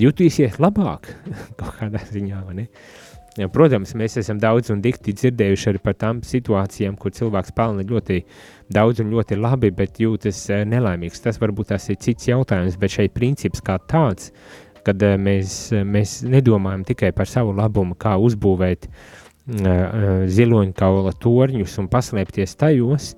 jutīsies 0.00 0.60
labāk 0.62 1.12
kaut 1.60 1.78
kādā 1.80 2.02
ziņā? 2.10 2.42
Ja, 3.36 3.50
protams, 3.52 3.92
mēs 3.98 4.16
esam 4.16 4.38
daudz 4.40 4.70
un 4.72 4.80
dikti 4.80 5.12
dzirdējuši 5.12 5.72
arī 5.72 5.80
par 5.84 5.96
tām 6.00 6.22
situācijām, 6.24 6.94
kur 6.96 7.12
cilvēks 7.12 7.52
pelna 7.56 7.84
ļoti 7.84 8.22
daudz 8.72 9.02
un 9.04 9.10
ļoti 9.12 9.36
labi, 9.36 9.74
bet 9.76 10.00
jūtas 10.00 10.46
nelaimīgs. 10.64 11.20
Tas 11.20 11.36
varbūt 11.42 11.74
tas 11.74 11.90
ir 11.92 12.00
cits 12.00 12.30
jautājums, 12.30 12.78
bet 12.80 12.94
šeit 12.96 13.12
princips 13.12 13.60
kā 13.64 13.76
tāds 13.92 14.32
kad 14.86 15.02
eh, 15.02 15.16
mēs, 15.18 15.54
eh, 15.74 15.84
mēs 15.86 16.20
nedomājam 16.26 16.84
tikai 16.86 17.12
par 17.16 17.30
savu 17.30 17.54
labumu, 17.56 17.98
kā 17.98 18.16
uzbūvēt 18.22 18.90
ziloņkaula 19.46 21.12
torņus 21.22 21.76
un 21.78 21.86
paslēpties 21.86 22.56
tajos, 22.58 23.12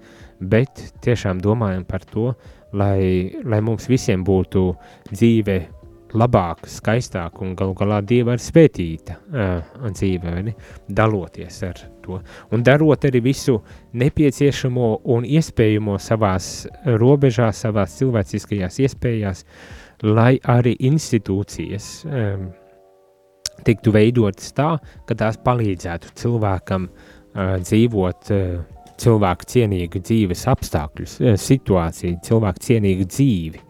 bet 0.45 0.83
tiešām 1.01 1.39
domājam 1.41 1.87
par 1.89 2.05
to, 2.05 2.35
lai, 2.77 3.33
lai 3.49 3.63
mums 3.65 3.89
visiem 3.89 4.27
būtu 4.29 4.67
dzīve 5.09 5.57
labāka, 6.17 6.69
skaistāka 6.73 7.43
un 7.45 7.55
galu 7.59 7.75
galā 7.77 7.99
dieva 8.05 8.37
ir 8.37 8.43
svētīta 8.43 9.19
uh, 9.19 9.89
dzīve, 9.93 10.35
ne? 10.47 10.55
daloties 10.89 11.61
ar 11.69 11.83
to. 12.05 12.21
Un 12.55 12.65
darot 12.65 13.05
arī 13.05 13.21
visu 13.25 13.59
nepieciešamo 13.99 14.93
un 15.15 15.27
iespējamo 15.29 15.99
savās 16.01 16.69
robežās, 16.87 17.65
savās 17.67 17.99
cilvēciskajās 17.99 18.81
iespējās, 18.87 19.45
lai 20.07 20.39
arī 20.49 20.77
institūcijas 20.89 21.91
um, 22.07 22.49
tiktu 23.67 23.93
veidotas 23.93 24.53
tā, 24.57 24.77
ka 25.07 25.19
tās 25.19 25.39
palīdzētu 25.45 26.15
cilvēkam 26.19 26.89
uh, 26.89 27.59
dzīvot 27.61 28.33
uh, 28.33 28.59
cilvēku 28.99 29.49
cienīgu 29.53 30.03
dzīves 30.03 30.47
apstākļus, 30.55 31.21
uh, 31.21 31.39
situāciju, 31.39 32.23
cilvēku 32.25 32.67
cienīgu 32.71 33.09
dzīvi. 33.13 33.65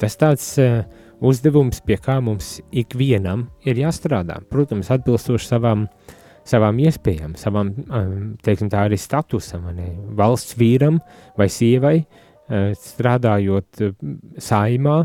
Tas 0.00 0.16
tāds 0.20 0.46
uh, 0.62 0.80
uzdevums, 1.20 1.82
pie 1.84 1.98
kā 2.00 2.16
mums 2.24 2.58
ikvienam 2.72 3.48
ir 3.68 3.82
jāstrādā. 3.82 4.38
Protams, 4.48 4.88
atbilstoši 4.94 5.50
savām, 5.50 5.84
savām 6.48 6.80
iespējām, 6.80 7.36
savam, 7.40 7.74
um, 7.86 8.16
teiksim 8.44 8.70
tā 8.72 8.86
arī 8.88 8.98
statusam, 9.00 9.68
valsts 10.16 10.56
vīram 10.60 10.98
vai 11.38 11.50
sievai, 11.52 11.96
uh, 12.00 12.30
strādājot 12.50 13.84
eh, 13.84 13.94
saimā 14.42 14.98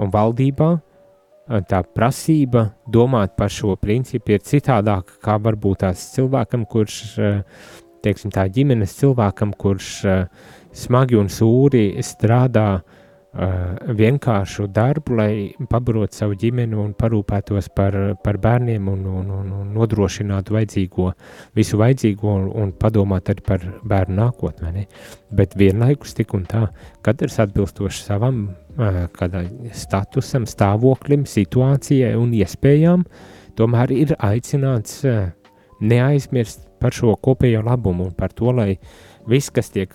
un 0.00 0.10
valdībā, 0.10 0.72
tā 1.68 1.82
prasība 1.84 2.70
domāt 2.88 3.34
par 3.36 3.50
šo 3.52 3.74
principu 3.76 4.32
ir 4.32 4.40
citādāka 4.40 5.18
kā 5.20 5.34
varbūt 5.44 5.82
tās 5.82 6.06
cilvēkam, 6.14 6.64
kurš, 6.64 6.94
teiksim 8.00 8.32
tā 8.32 8.46
ģimenes 8.48 8.94
cilvēkam, 8.96 9.52
kurš 9.52 9.90
smagi 10.72 11.18
un 11.20 11.28
sūri 11.28 12.00
strādā 12.00 12.80
vienkāršu 13.34 14.68
darbu, 14.70 15.16
lai 15.18 15.68
pabarotu 15.70 16.14
savu 16.14 16.36
ģimeni 16.38 16.76
un 16.78 16.92
parūpētos 16.94 17.68
par, 17.74 17.96
par 18.22 18.38
bērniem 18.38 18.88
un, 18.88 19.00
un, 19.10 19.30
un, 19.34 19.52
un 19.58 19.72
nodrošinātu 19.74 20.54
vajadzīgo, 20.54 21.10
visu 21.58 21.80
vajadzīgo 21.80 22.30
un, 22.30 22.46
un 22.62 22.72
padomāt 22.78 23.32
arī 23.32 23.46
par 23.46 23.66
bērnu 23.82 24.20
nākotnē. 24.20 24.86
Bet 25.34 25.58
vienlaikus 25.58 26.14
tik 26.14 26.34
un 26.38 26.46
tā, 26.46 26.68
katrs 27.02 27.40
atbilstoši 27.42 28.04
savam 28.06 28.44
kādai 29.18 29.48
statusam, 29.74 30.46
stāvoklim, 30.50 31.26
situācijai 31.26 32.14
un 32.18 32.34
iespējām, 32.38 33.04
tomēr 33.58 33.94
ir 33.94 34.14
aicināts 34.18 35.02
neaizmirst 35.82 36.68
par 36.78 36.94
šo 36.94 37.16
kopējo 37.22 37.64
labumu 37.66 38.10
un 38.10 38.14
par 38.14 38.34
to, 38.34 38.52
lai 38.54 38.76
viss, 39.26 39.50
kas 39.50 39.72
tiek, 39.74 39.94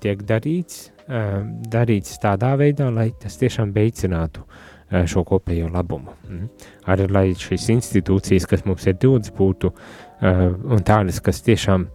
tiek 0.00 0.22
darīts, 0.24 0.88
darīts 1.08 2.18
tādā 2.20 2.52
veidā, 2.60 2.90
lai 2.92 3.10
tas 3.20 3.38
tiešām 3.40 3.72
veicinātu 3.72 4.42
uh, 4.44 5.04
šo 5.08 5.24
kopējo 5.28 5.68
labumu. 5.72 6.14
Mm. 6.28 6.48
Arī 6.92 7.08
lai 7.12 7.26
šīs 7.36 7.68
institūcijas, 7.76 8.48
kas 8.48 8.64
mums 8.68 8.86
ir 8.88 8.98
dotas, 9.00 9.32
būtu 9.34 9.72
uh, 9.72 10.42
un 10.68 10.84
tādas, 10.84 11.20
kas 11.24 11.40
tiešām 11.46 11.88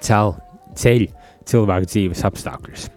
cel, 0.00 0.36
ceļ 0.78 1.08
cilvēku 1.46 1.90
dzīves 1.92 2.24
apstākļus. 2.30 2.92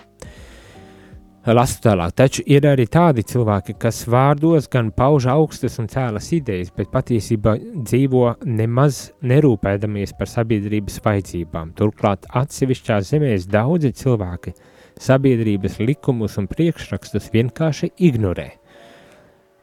Lasu 1.50 1.80
tālāk, 1.82 2.12
taču 2.14 2.44
ir 2.52 2.66
arī 2.68 2.84
tādi 2.92 3.24
cilvēki, 3.26 3.74
kas 3.82 4.04
vārdos 4.12 4.68
gan 4.70 4.92
pauž 4.94 5.26
augstas 5.32 5.80
un 5.82 5.88
cēlas 5.90 6.28
idejas, 6.36 6.70
bet 6.76 6.92
patiesībā 6.94 7.56
dzīvo 7.88 8.36
nemaz 8.46 9.08
nerūpēdamies 9.26 10.14
par 10.20 10.30
sabiedrības 10.30 11.00
vajadzībām. 11.06 11.72
Turklāt 11.80 12.28
atsevišķās 12.38 13.14
zemēs 13.16 13.48
daudzi 13.50 13.96
cilvēki 13.98 14.54
uh, 14.54 14.69
sabiedrības 15.00 15.80
likumus 15.80 16.38
un 16.40 16.48
priekšrakstus 16.52 17.32
vienkārši 17.34 17.94
ignorē. 18.10 18.50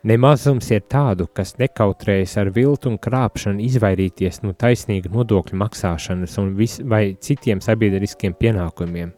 Nemazums 0.06 0.68
ir 0.70 0.84
tādu, 0.86 1.24
kas 1.34 1.56
nekautrējas 1.58 2.36
ar 2.38 2.52
viltu 2.54 2.92
un 2.92 2.98
krāpšanu 3.02 3.64
izvairīties 3.66 4.44
no 4.44 4.52
taisnīga 4.54 5.10
nodokļu 5.10 5.58
maksāšanas 5.58 6.36
un 6.38 6.52
vis, 6.54 6.76
vai 6.78 7.16
citiem 7.18 7.62
sabiedriskiem 7.64 8.36
pienākumiem. 8.38 9.10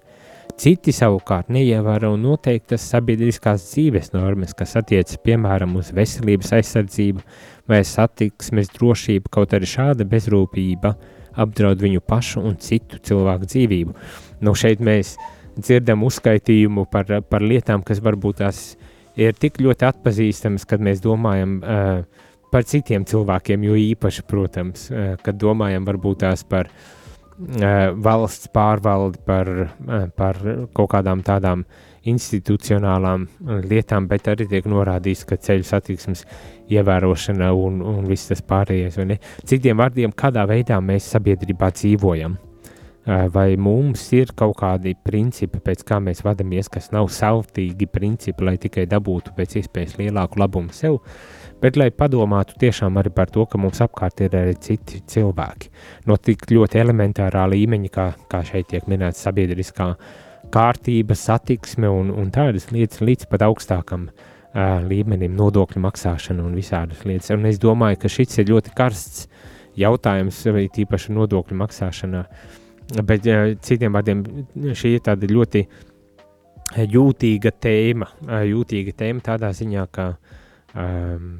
Citi 0.58 0.94
savukārt 0.96 1.52
neievēro 1.52 2.14
noteiktas 2.18 2.88
sabiedriskās 2.90 3.68
dzīves 3.68 4.14
normas, 4.14 4.56
kas 4.56 4.74
attiecas 4.80 5.20
piemēram 5.22 5.76
uz 5.78 5.92
veselības 5.94 6.56
aizsardzību 6.56 7.22
vai 7.68 7.84
satiksmes 7.84 8.72
drošību, 8.74 9.28
kaut 9.30 9.52
arī 9.54 9.68
šāda 9.68 10.08
bezrūpība 10.08 10.96
apdraud 11.38 11.84
viņu 11.84 12.00
pašu 12.00 12.42
un 12.48 12.56
citu 12.58 12.98
cilvēku 13.04 13.46
dzīvību. 13.52 13.98
Nu, 14.42 14.56
šeit 14.56 14.80
mēs 14.82 15.18
uh, 15.18 15.34
dzirdam 15.58 16.04
uzskaitījumu 16.06 16.86
par, 16.92 17.10
par 17.28 17.44
lietām, 17.44 17.82
kas 17.86 18.02
varbūt 18.04 18.40
tās 18.42 18.62
ir 19.18 19.34
tik 19.38 19.58
ļoti 19.62 19.88
atpazīstamas, 19.88 20.66
kad 20.68 20.82
mēs 20.84 21.02
domājam 21.04 21.58
uh, 21.58 22.28
par 22.52 22.66
citiem 22.68 23.06
cilvēkiem, 23.08 23.66
jo 23.66 23.76
īpaši, 23.88 24.24
protams, 24.28 24.88
uh, 24.92 25.12
kad 25.22 25.38
domājam 25.40 25.86
varbūt 25.88 26.22
tās 26.22 26.46
par 26.48 26.70
uh, 26.70 27.90
valsts 27.98 28.50
pārvaldi, 28.54 29.22
par, 29.26 29.52
uh, 29.66 30.08
par 30.16 30.40
kaut 30.76 30.92
kādām 30.94 31.26
tādām 31.26 31.66
institucionālām 32.08 33.26
lietām, 33.68 34.06
bet 34.08 34.30
arī 34.32 34.46
tiek 34.48 34.68
norādīts, 34.70 35.26
ka 35.28 35.36
ceļu 35.36 35.66
satiksmes 35.66 36.24
ievērošana 36.72 37.50
un, 37.52 37.82
un 37.84 38.06
viss 38.08 38.30
tas 38.30 38.40
pārējais, 38.40 38.96
vai 38.96 39.10
ne? 39.10 39.18
Citiem 39.44 39.76
vārdiem, 39.82 40.14
kādā 40.16 40.46
veidā 40.48 40.78
mēs 40.80 41.10
sabiedrībā 41.12 41.68
dzīvojam 41.74 42.38
vai 43.08 43.56
mums 43.56 44.02
ir 44.12 44.34
kaut 44.36 44.58
kādi 44.60 44.92
principi, 45.04 45.60
pēc 45.64 45.84
kā 45.88 45.96
mēs 46.02 46.20
vadāmies, 46.26 46.68
kas 46.68 46.90
nav 46.92 47.08
savtīgi 47.12 47.88
principi, 47.88 48.44
lai 48.44 48.58
tikai 48.60 48.84
dabūtu 48.90 49.32
pēc 49.36 49.56
iespējas 49.62 49.96
lielāku 50.00 50.40
labumu 50.42 50.74
sev, 50.76 50.98
bet 51.62 51.78
lai 51.80 51.88
padomātu 51.88 52.58
tiešām 52.60 53.00
arī 53.00 53.12
par 53.14 53.32
to, 53.32 53.46
ka 53.48 53.60
mums 53.60 53.80
apkārt 53.84 54.20
ir 54.26 54.36
arī 54.36 54.58
citi 54.60 55.00
cilvēki. 55.08 55.72
No 56.06 56.18
tik 56.20 56.44
ļoti 56.52 56.82
elementārā 56.82 57.46
līmeņa, 57.48 57.92
kā, 57.94 58.10
kā 58.28 58.42
šeit 58.44 58.68
tiek 58.74 58.90
minēts 58.92 59.24
sabiedriskā 59.24 59.94
kārtība, 60.52 61.16
satiksme 61.16 61.88
un, 61.88 62.12
un 62.12 62.28
tādas 62.34 62.68
lietas 62.72 63.00
līdz 63.00 63.28
pat 63.32 63.48
augstākam 63.48 64.08
uh, 64.12 64.84
līmenim, 64.84 65.32
nodokļu 65.36 65.80
maksāšana 65.88 66.44
un 66.44 66.60
visādas 66.60 67.08
lietas. 67.08 67.32
Un 67.32 67.48
es 67.48 67.60
domāju, 67.60 68.04
ka 68.04 68.12
šis 68.12 68.40
ir 68.42 68.52
ļoti 68.52 68.76
karsts 68.76 69.28
jautājums, 69.80 70.44
tīpaši 70.76 71.16
nodokļu 71.16 71.62
maksāšanā. 71.64 72.24
Uh, 72.28 72.64
Bet 72.88 73.26
citiem 73.64 73.92
vārdiem 73.92 74.24
šī 74.56 74.94
ir 74.96 75.04
tāda 75.04 75.28
ļoti 75.28 75.64
jūtīga 76.88 77.52
tēma. 77.60 78.08
Jūtīga 78.48 78.94
tēma 78.96 79.24
tādā 79.24 79.52
ziņā, 79.56 79.86
ka 79.92 80.10
um, 80.74 81.30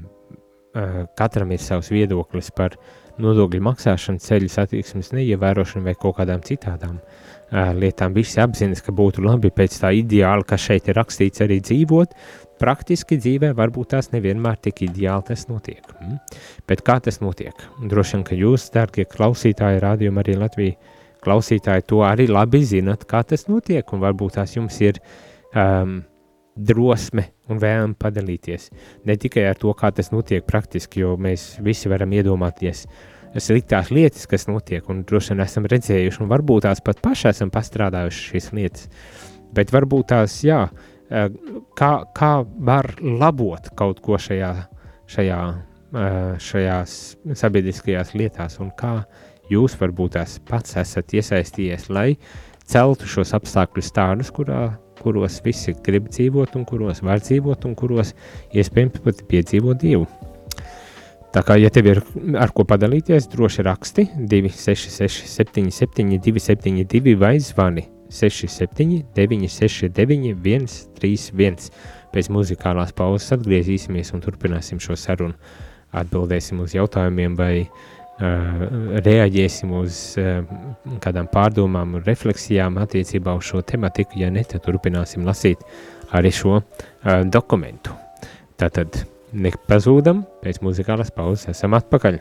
katram 1.19 1.53
ir 1.53 1.63
savs 1.65 1.89
viedoklis 1.93 2.51
par 2.57 2.77
nodokļu 3.19 3.61
maksāšanu, 3.67 4.23
ceļu 4.23 4.51
satiksmes 4.53 5.11
neievērošanu 5.17 5.89
vai 5.89 5.95
kaut 5.99 6.19
kādām 6.21 6.45
citādām 6.47 7.01
uh, 7.01 7.73
lietām. 7.75 8.15
Visi 8.15 8.39
apzinās, 8.41 8.85
ka 8.85 8.95
būtu 8.95 9.25
labi 9.25 9.51
pēc 9.51 9.81
tā 9.83 9.91
ideāla, 9.97 10.47
kas 10.47 10.69
šeit 10.69 10.89
ir 10.89 11.01
rakstīts, 11.01 11.43
arī 11.43 11.59
dzīvot. 11.65 12.15
Praktiski 12.63 13.19
dzīvē 13.19 13.53
varbūt 13.59 13.93
tās 13.95 14.13
nevienmēr 14.13 14.61
tik 14.63 14.85
ideāli 14.87 15.27
tas 15.33 15.49
notiek. 15.51 15.83
Mm? 15.99 16.21
Bet 16.71 16.85
kā 16.87 16.99
tas 17.03 17.21
notiek? 17.23 17.59
Droši 17.91 18.17
vien, 18.17 18.25
ka 18.29 18.39
jūs, 18.39 18.71
dārgie 18.75 19.07
klausītāji, 19.09 19.83
rādījumi 19.83 20.23
arī 20.23 20.39
Latvijā 20.39 20.97
klausītāji 21.25 21.87
to 21.89 22.03
arī 22.07 22.29
labi 22.31 22.63
zinat, 22.67 23.05
kā 23.09 23.23
tas 23.27 23.47
notiek, 23.51 23.87
un 23.93 24.03
varbūt 24.05 24.39
tās 24.39 24.55
jums 24.57 24.79
ir 24.85 25.01
um, 25.55 26.01
drosme 26.59 27.29
un 27.49 27.61
vēlme 27.63 27.97
padalīties. 27.99 28.69
Ne 29.07 29.17
tikai 29.21 29.47
ar 29.51 29.59
to, 29.59 29.73
kā 29.79 29.91
tas 29.95 30.11
notiek 30.15 30.47
praktiski, 30.47 31.05
jo 31.05 31.15
mēs 31.21 31.57
visi 31.65 31.91
varam 31.91 32.13
iedomāties 32.17 32.87
sliktās 33.39 33.93
lietas, 33.93 34.27
kas 34.27 34.49
notiek, 34.49 34.87
un 34.91 35.05
droši 35.07 35.35
vien 35.35 35.45
esam 35.45 35.69
redzējuši, 35.69 36.23
un 36.25 36.31
varbūt 36.33 36.67
tās 36.67 36.83
pat 36.85 37.03
paši 37.05 37.31
esam 37.33 37.53
pastrādājuši 37.55 38.27
šīs 38.33 38.51
lietas. 38.57 38.89
Bet 39.55 39.73
varbūt 39.73 40.11
tās, 40.13 40.41
jā, 40.47 40.65
uh, 40.69 41.29
kā, 41.79 41.93
kā 42.17 42.33
var 42.45 42.95
labot 43.03 43.71
kaut 43.79 44.03
ko 44.05 44.19
šajā, 44.21 44.53
šajā, 45.13 45.41
uh, 45.93 46.21
šajās 46.43 46.99
sabiedriskajās 47.39 48.15
lietās, 48.17 48.59
un 48.65 48.73
kā 48.77 48.95
uh, 49.03 49.28
jūs 49.53 49.77
varbūt 49.81 50.17
tās 50.17 50.39
pats 50.49 50.77
esat 50.81 51.15
iesaistījies, 51.17 51.89
lai 51.93 52.13
celtu 52.69 53.09
šos 53.09 53.35
apstākļus 53.39 53.93
tādus, 53.97 54.33
kurā, 54.35 54.77
kuros 55.01 55.41
visi 55.45 55.75
grib 55.85 56.09
dzīvot, 56.13 56.57
un 56.59 56.67
kuros 56.69 57.03
var 57.07 57.23
dzīvot, 57.25 57.69
un 57.69 57.77
kuros 57.79 58.15
iespējams 58.53 59.05
pat 59.05 59.23
piedzīvot 59.31 59.81
Dievu. 59.83 60.09
Tā 61.33 61.43
kā, 61.45 61.59
ja 61.61 61.69
tev 61.73 61.91
ir 61.91 62.01
ar 62.41 62.53
ko 62.57 62.65
padalīties, 62.69 63.29
droši 63.33 63.65
raksti 63.67 64.07
266, 64.17 65.29
77, 65.29 66.17
272 66.25 67.17
vai 67.21 67.37
zvani 67.45 67.85
67, 68.09 69.03
969, 69.17 70.79
131. 70.97 71.69
Pēc 72.09 72.31
muzikālās 72.33 72.95
pauzes 72.97 73.35
atgriezīsimies 73.37 74.15
un 74.17 74.25
turpināsim 74.25 74.81
šo 74.81 74.97
sarunu. 74.97 75.37
Atbildēsim 75.93 76.61
uz 76.65 76.73
jautājumiem 76.77 77.37
vai 77.37 77.53
Eh, 77.65 77.98
reaģēsim 78.19 79.73
uz 79.79 79.99
eh, 80.19 80.41
kādām 81.03 81.29
pārdomām 81.31 81.99
un 81.99 82.07
refleksijām 82.07 82.81
attiecībā 82.83 83.35
uz 83.39 83.47
šo 83.51 83.63
tematiku, 83.63 84.19
ja 84.19 84.31
ne, 84.35 84.43
tad 84.43 84.65
turpināsim 84.67 85.27
lasīt 85.27 85.63
arī 86.17 86.33
šo 86.33 86.57
uh, 86.59 86.65
dokumentu. 87.29 87.93
Tātad 88.59 88.97
nepazūdam, 89.37 90.25
pēc 90.43 90.63
muzikālās 90.65 91.13
pauzes 91.15 91.53
esam 91.53 91.77
atpakaļ. 91.79 92.19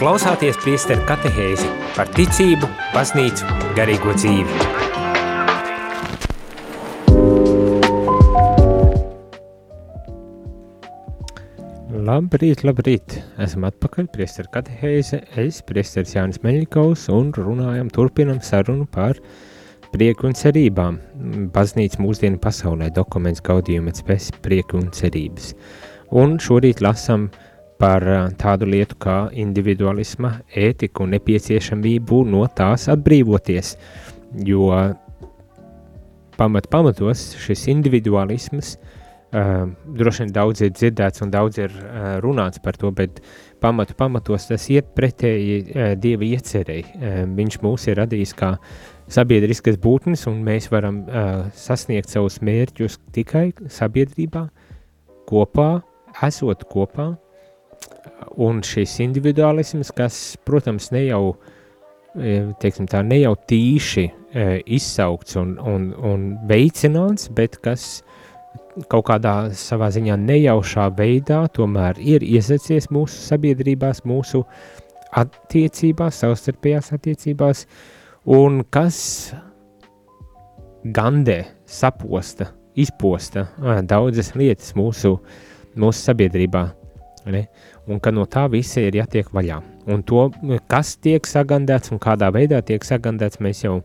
Klausāties 0.00 0.56
priesteru 0.62 1.02
katehēzi 1.04 1.66
par 1.92 2.08
ticību, 2.16 2.64
baznīcu, 2.94 3.44
garīgo 3.76 4.14
dzīvi. 4.16 4.54
Labrīt, 12.08 12.64
labrīt! 12.64 13.18
Esam 13.44 13.66
atpakaļ, 13.68 14.08
priesteru 14.14 14.48
katehēze, 14.56 15.20
es, 15.44 15.60
priesteris 15.68 16.16
Jānis 16.16 16.40
Meļikovs, 16.46 17.04
un 17.12 17.28
runājam, 17.36 17.92
turpinam 17.92 18.40
sarunu 18.40 18.88
par 18.88 19.20
prieku 19.92 20.30
un 20.30 20.38
cerībām. 20.38 20.96
Baznīca 21.52 22.00
mūsdienu 22.00 22.40
pasaulē 22.40 22.88
dokuments 22.96 23.44
gaudījuma 23.44 23.92
spēs 24.00 24.32
prieku 24.40 24.80
un 24.80 24.88
cerības. 24.96 25.52
Un 26.16 26.40
šorīt 26.42 26.80
lasam 26.82 27.28
uh, 27.28 27.46
par 27.80 28.06
eh, 28.06 28.22
tādu 28.40 28.68
lietu 28.68 28.98
kā 29.00 29.18
individualisma 29.32 30.36
ētiku 30.68 31.06
un 31.06 31.16
nepieciešamību 31.16 32.24
no 32.28 32.44
tās 32.56 32.88
atbrīvoties, 32.92 33.76
jo 34.46 34.70
pamat 36.40 36.70
pamatos 36.72 37.34
šis 37.36 37.66
individualisms 37.68 38.76
uh, 39.34 39.66
droši 39.84 40.24
vien 40.24 40.32
daudz 40.32 40.62
ir 40.64 40.70
dzirdēts 40.72 41.20
un 41.20 41.32
daudz 41.34 41.58
ir 41.60 41.74
uh, 41.74 42.14
runāts 42.24 42.62
par 42.64 42.78
to, 42.80 42.88
bet 42.96 43.20
pamatu 43.60 43.96
pamatos 43.98 44.48
tas 44.48 44.64
iet 44.72 44.94
pretēji 44.96 45.58
uh, 45.60 45.92
Dieva 46.00 46.24
iecerēji. 46.24 46.86
Uh, 46.96 47.20
viņš 47.36 47.60
mūs 47.64 47.84
ir 47.90 48.00
radījis 48.00 48.32
kā 48.38 48.54
sabiedriskas 49.10 49.76
būtnes, 49.82 50.24
un 50.30 50.40
mēs 50.46 50.70
varam 50.72 51.02
uh, 51.04 51.50
sasniegt 51.52 52.08
savus 52.08 52.40
mērķus 52.46 53.00
tikai 53.12 53.50
sabiedrībā, 53.68 54.46
kopā, 55.28 55.70
esot 56.24 56.64
kopā, 56.72 57.12
un 58.40 58.60
šis 58.66 58.98
individualisms, 59.04 59.92
kas, 59.96 60.20
protams, 60.46 60.90
ne 60.94 61.04
jau, 61.06 61.24
e, 62.14 62.40
teiksim 62.62 62.88
tā, 62.90 63.02
ne 63.06 63.20
jau 63.22 63.34
tīši 63.50 64.06
e, 64.06 64.46
izsaukts 64.78 65.38
un, 65.40 65.56
un, 65.58 65.90
un 66.06 66.26
veicināts, 66.50 67.30
bet 67.36 67.58
kas 67.64 68.02
kaut 68.90 69.08
kādā 69.10 69.34
savā 69.56 69.90
ziņā 69.92 70.16
nejaušā 70.20 70.88
veidā 70.96 71.42
tomēr 71.54 71.98
ir 72.00 72.24
iesacies 72.24 72.88
mūsu 72.94 73.18
sabiedrībās, 73.26 74.04
mūsu 74.08 74.44
attiecībās, 75.20 76.22
savstarpējās 76.22 76.92
attiecībās, 76.94 77.64
un 78.30 78.62
kas 78.70 79.00
gandē, 80.84 81.42
saposta, 81.66 82.52
izposta 82.78 83.48
daudzas 83.82 84.34
lietas 84.38 84.74
mūsu, 84.78 85.16
mūsu 85.76 86.06
sabiedrībā. 86.10 86.68
Ne? 87.28 87.44
Un 87.90 88.00
ka 88.00 88.12
no 88.14 88.24
tā 88.30 88.46
visa 88.52 88.80
ir 88.80 88.96
jātiek 88.96 89.28
vaļā. 89.34 89.60
Un 89.92 90.04
to, 90.06 90.28
kas 90.70 90.94
tiek 91.02 91.26
sagandēts 91.26 91.92
un 91.92 92.00
kādā 92.00 92.30
veidā 92.32 92.62
tiek 92.64 92.84
sagandēts, 92.86 93.42
mēs 93.44 93.64
jau 93.66 93.80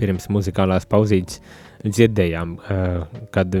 pirms 0.00 0.28
muzikālās 0.32 0.86
pauzītes 0.90 1.40
dzirdējām, 1.82 2.54
kad 3.34 3.54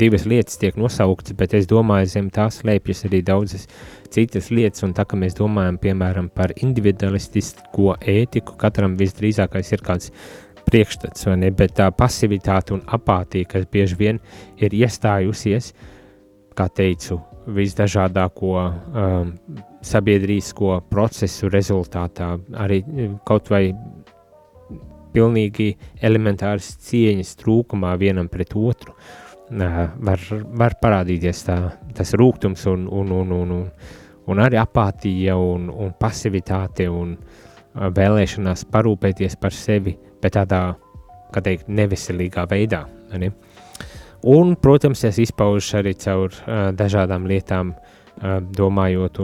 divas 0.00 0.26
lietas 0.28 0.58
tiek 0.60 0.76
nosauktas, 0.80 1.36
bet 1.38 1.56
es 1.56 1.68
domāju, 1.68 2.10
zem 2.12 2.30
tās 2.32 2.60
slēpjas 2.60 3.04
arī 3.08 3.22
daudzas 3.24 3.66
citas 4.12 4.50
lietas, 4.52 4.84
un 4.86 4.94
tā 4.96 5.06
kā 5.08 5.18
mēs 5.18 5.36
domājam, 5.38 5.78
piemēram, 5.80 6.30
par 6.34 6.52
individualistisko 6.56 7.96
ētiku, 8.00 8.58
katram 8.60 8.98
visdrīzākais 9.00 9.72
ir 9.72 9.84
kāds 9.84 10.12
priekšstats, 10.68 11.26
vai 11.28 11.38
ne, 11.40 11.52
bet 11.52 11.76
tā 11.80 11.90
pasivitāte 11.96 12.76
un 12.76 12.84
apātija, 12.96 13.48
kas 13.56 13.68
bieži 13.72 14.00
vien 14.00 14.20
ir 14.60 14.76
iestājusies, 14.76 15.72
kā 16.54 16.68
teicu, 16.70 17.20
visdažādāko 17.46 18.52
um, 18.60 19.32
sabiedrīsko 19.84 20.78
procesu 20.90 21.50
rezultātā, 21.52 22.34
arī 22.60 22.80
um, 22.84 23.18
kaut 23.26 23.50
vai 23.52 23.68
pilnīgi 25.14 25.74
elementāras 26.02 26.72
cieņas 26.88 27.34
trūkumā 27.42 27.94
vienam 28.00 28.30
pret 28.32 28.56
otru, 28.58 28.94
uh, 28.94 29.80
var, 30.08 30.24
var 30.56 30.78
parādīties 30.82 31.44
tā, 31.48 31.58
tas 31.94 32.14
rūgtums 32.18 32.66
un, 32.72 32.88
un, 32.88 33.12
un, 33.20 33.34
un, 33.38 33.56
un, 33.58 33.66
un 34.26 34.44
arī 34.44 34.58
apātija 34.62 35.36
un, 35.38 35.68
un 35.70 35.92
pasivitāte 36.00 36.88
un 36.90 37.16
uh, 37.18 37.90
vēlēšanās 37.94 38.66
parūpēties 38.72 39.36
par 39.40 39.54
sevi, 39.54 39.96
bet 40.22 40.38
tādā, 40.38 40.66
kā 41.34 41.44
teikt, 41.44 41.68
neveselīgā 41.68 42.48
veidā. 42.50 42.86
Ne? 43.14 43.28
Uh, 43.30 43.53
Un, 44.24 44.54
protams, 44.56 45.02
tas 45.04 45.18
izpaužas 45.20 45.74
arī 45.76 45.90
caur 46.00 46.32
uh, 46.32 46.70
dažādām 46.72 47.26
lietām, 47.28 47.74
uh, 47.74 48.38
domājot 48.56 49.18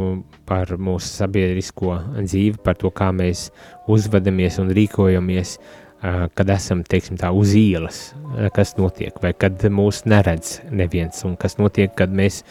par 0.45 0.75
mūsu 0.77 1.09
sabiedrisko 1.09 1.95
dzīvi, 2.19 2.59
par 2.61 2.77
to, 2.77 2.91
kā 2.93 3.09
mēs 3.17 3.47
uzvedamies 3.89 4.59
un 4.61 4.69
rīkojamies, 4.77 5.55
uh, 5.57 6.27
kad 6.37 6.53
esam, 6.53 6.83
teiksim 6.85 7.17
tā, 7.17 7.31
uz 7.33 7.55
ielas, 7.57 8.11
uh, 8.13 8.51
kas 8.53 8.75
notiek, 8.77 9.17
vai 9.25 9.33
kad 9.33 9.65
mūs 9.73 10.03
neredz 10.05 10.59
neviens, 10.69 11.25
un 11.25 11.39
kas 11.41 11.57
notiek, 11.57 11.97
kad 11.97 12.13
mēs 12.13 12.43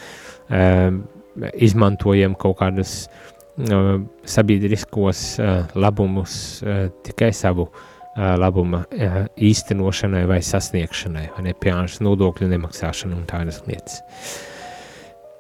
uh, 0.50 0.90
izmantojam 1.54 2.34
kaut 2.34 2.58
kādus 2.64 2.96
uh, 3.06 4.02
sabiedriskos 4.26 5.24
uh, 5.38 5.70
labumus 5.78 6.64
uh, 6.66 6.88
tikai 7.06 7.30
savu 7.30 7.70
uh, 7.70 7.86
labuma 8.20 8.84
īstenošanai 9.40 10.26
vai 10.28 10.40
sasniegšanai, 10.44 11.26
vai 11.36 11.44
ne 11.48 11.56
piemēram 11.56 12.06
nodokļu 12.10 12.50
nemaksāšanu 12.52 13.16
un 13.16 13.26
tādas 13.30 13.62
lietas. 13.68 14.02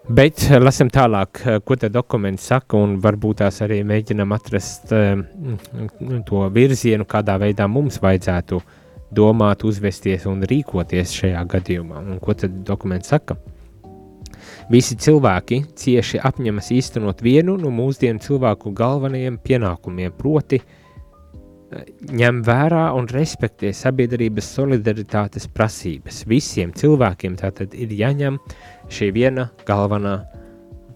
Bet 0.09 0.47
lasam 0.57 0.89
tālāk, 0.89 1.43
ko 1.65 1.75
te 1.77 1.89
dokuments 1.93 2.47
saka, 2.49 2.79
un 2.79 2.95
varbūt 3.03 3.43
tās 3.43 3.59
arī 3.61 3.83
mēģinam 3.85 4.31
atrast 4.33 4.89
to 4.89 6.41
virzienu, 6.55 7.05
kādā 7.05 7.35
veidā 7.41 7.67
mums 7.69 7.99
vajadzētu 8.01 8.61
domāt, 9.13 9.65
uzvesties 9.65 10.25
un 10.29 10.41
rīkoties 10.49 11.13
šajā 11.19 11.45
gadījumā. 11.51 12.01
Un 12.01 12.19
ko 12.23 12.33
tad 12.37 12.61
dokuments 12.65 13.11
saka? 13.11 13.37
Visi 14.69 14.95
cilvēki 14.97 15.63
cieši 15.77 16.21
apņemas 16.25 16.71
īstenot 16.73 17.21
vienu 17.25 17.57
no 17.59 17.69
mūsdienu 17.73 18.21
cilvēku 18.23 18.73
galvenajiem 18.77 19.41
pienākumiem, 19.43 20.15
proti– 20.17 20.63
ņem 21.69 22.41
vērā 22.45 22.89
un 22.97 23.07
respektē 23.11 23.71
sabiedrības 23.75 24.47
solidaritātes 24.57 25.47
prasības. 25.53 26.23
Visiem 26.29 26.73
cilvēkiem 26.77 27.37
tātad 27.39 27.75
ir 27.77 27.93
jāņem 27.93 28.39
šī 28.93 29.11
viena 29.15 29.49
galvenā 29.67 30.15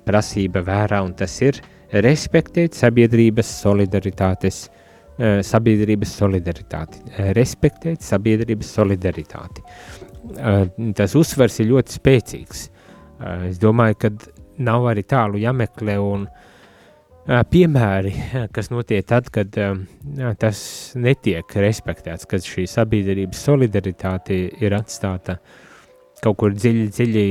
prasība 0.08 0.64
vērā, 0.66 1.04
un 1.06 1.14
tas 1.18 1.36
ir 1.46 1.60
respektēt 2.04 2.76
sabiedrības 2.78 3.50
solidaritātes, 3.64 4.64
eh, 5.20 5.42
sabiedrības 5.46 6.16
solidaritāti, 6.20 7.04
respektēt 7.38 8.02
sabiedrības 8.02 8.74
solidaritāti. 8.78 9.62
Eh, 10.38 10.66
tas 10.96 11.14
uzsvers 11.16 11.60
ir 11.60 11.68
ļoti 11.68 12.00
spēcīgs. 12.00 12.70
Eh, 13.22 13.50
es 13.50 13.60
domāju, 13.60 14.00
ka 14.00 14.10
nav 14.58 14.90
arī 14.90 15.04
tālu 15.04 15.38
jāmeklē 15.42 15.98
un 16.02 16.28
uh, 16.28 16.53
piemēri, 17.28 18.14
kas 18.56 18.70
notiek 18.74 19.06
tad, 19.08 19.30
kad 19.34 19.56
tas 20.40 20.60
netiek 21.00 21.58
respektēts, 21.64 22.28
kad 22.30 22.46
šī 22.46 22.68
sabiedrības 22.70 23.44
solidaritāte 23.48 24.40
ir 24.64 24.78
atstāta 24.78 25.40
kaut 26.24 26.40
kur 26.40 26.56
dziļi, 26.56 26.88
dziļi 26.94 27.28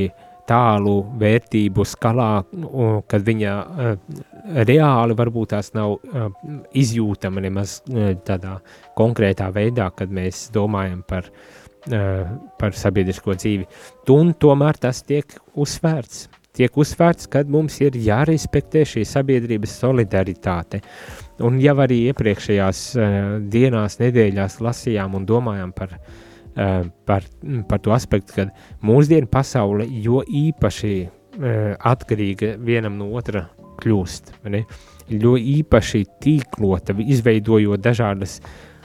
tālu 0.49 0.97
vērtību 1.19 1.85
skalā, 1.87 2.43
kad 3.09 3.25
viņa 3.25 3.53
reāli 4.67 5.15
varbūt 5.17 5.53
tās 5.53 5.71
nav 5.77 5.95
izjūtama 6.75 7.43
nemaz 7.45 7.79
tādā 8.27 8.57
konkrētā 8.97 9.47
veidā, 9.55 9.87
kad 9.95 10.11
mēs 10.13 10.49
domājam 10.53 11.01
par, 11.07 11.29
par 12.59 12.77
sabiedrisko 12.77 13.37
dzīvi. 13.39 13.67
Un 14.13 14.33
tomēr 14.35 14.81
tas 14.83 15.01
tiek 15.07 15.37
uzsvērts 15.55 16.27
tiek 16.57 16.77
uzsvērts, 16.77 17.27
ka 17.33 17.41
mums 17.49 17.79
ir 17.81 17.97
jārespektē 17.97 18.83
šī 18.87 19.05
sabiedrības 19.09 19.73
solidaritāte. 19.81 20.83
Un 21.43 21.57
jau 21.61 21.75
arī 21.81 22.03
iepriekšējās 22.11 22.83
uh, 22.97 23.15
dienās, 23.53 23.97
nedēļās 24.01 24.59
lasījām 24.61 25.17
un 25.17 25.25
domājām 25.29 25.73
par, 25.75 25.95
uh, 25.97 26.85
par, 27.09 27.25
par 27.69 27.81
to 27.83 27.95
aspektu, 27.95 28.37
ka 28.37 28.47
mūsdienu 28.85 29.29
pasaule 29.33 29.87
jo 30.05 30.21
īpaši 30.21 30.93
uh, 31.01 31.73
atkarīga 31.93 32.53
vienam 32.61 33.01
no 33.01 33.09
otra 33.17 33.47
kļūst. 33.81 34.35
Ne? 34.53 34.63
Jo 35.09 35.33
īpaši 35.37 36.05
tīklota, 36.21 36.93
izveidojot 37.01 37.81
dažādas 37.81 38.37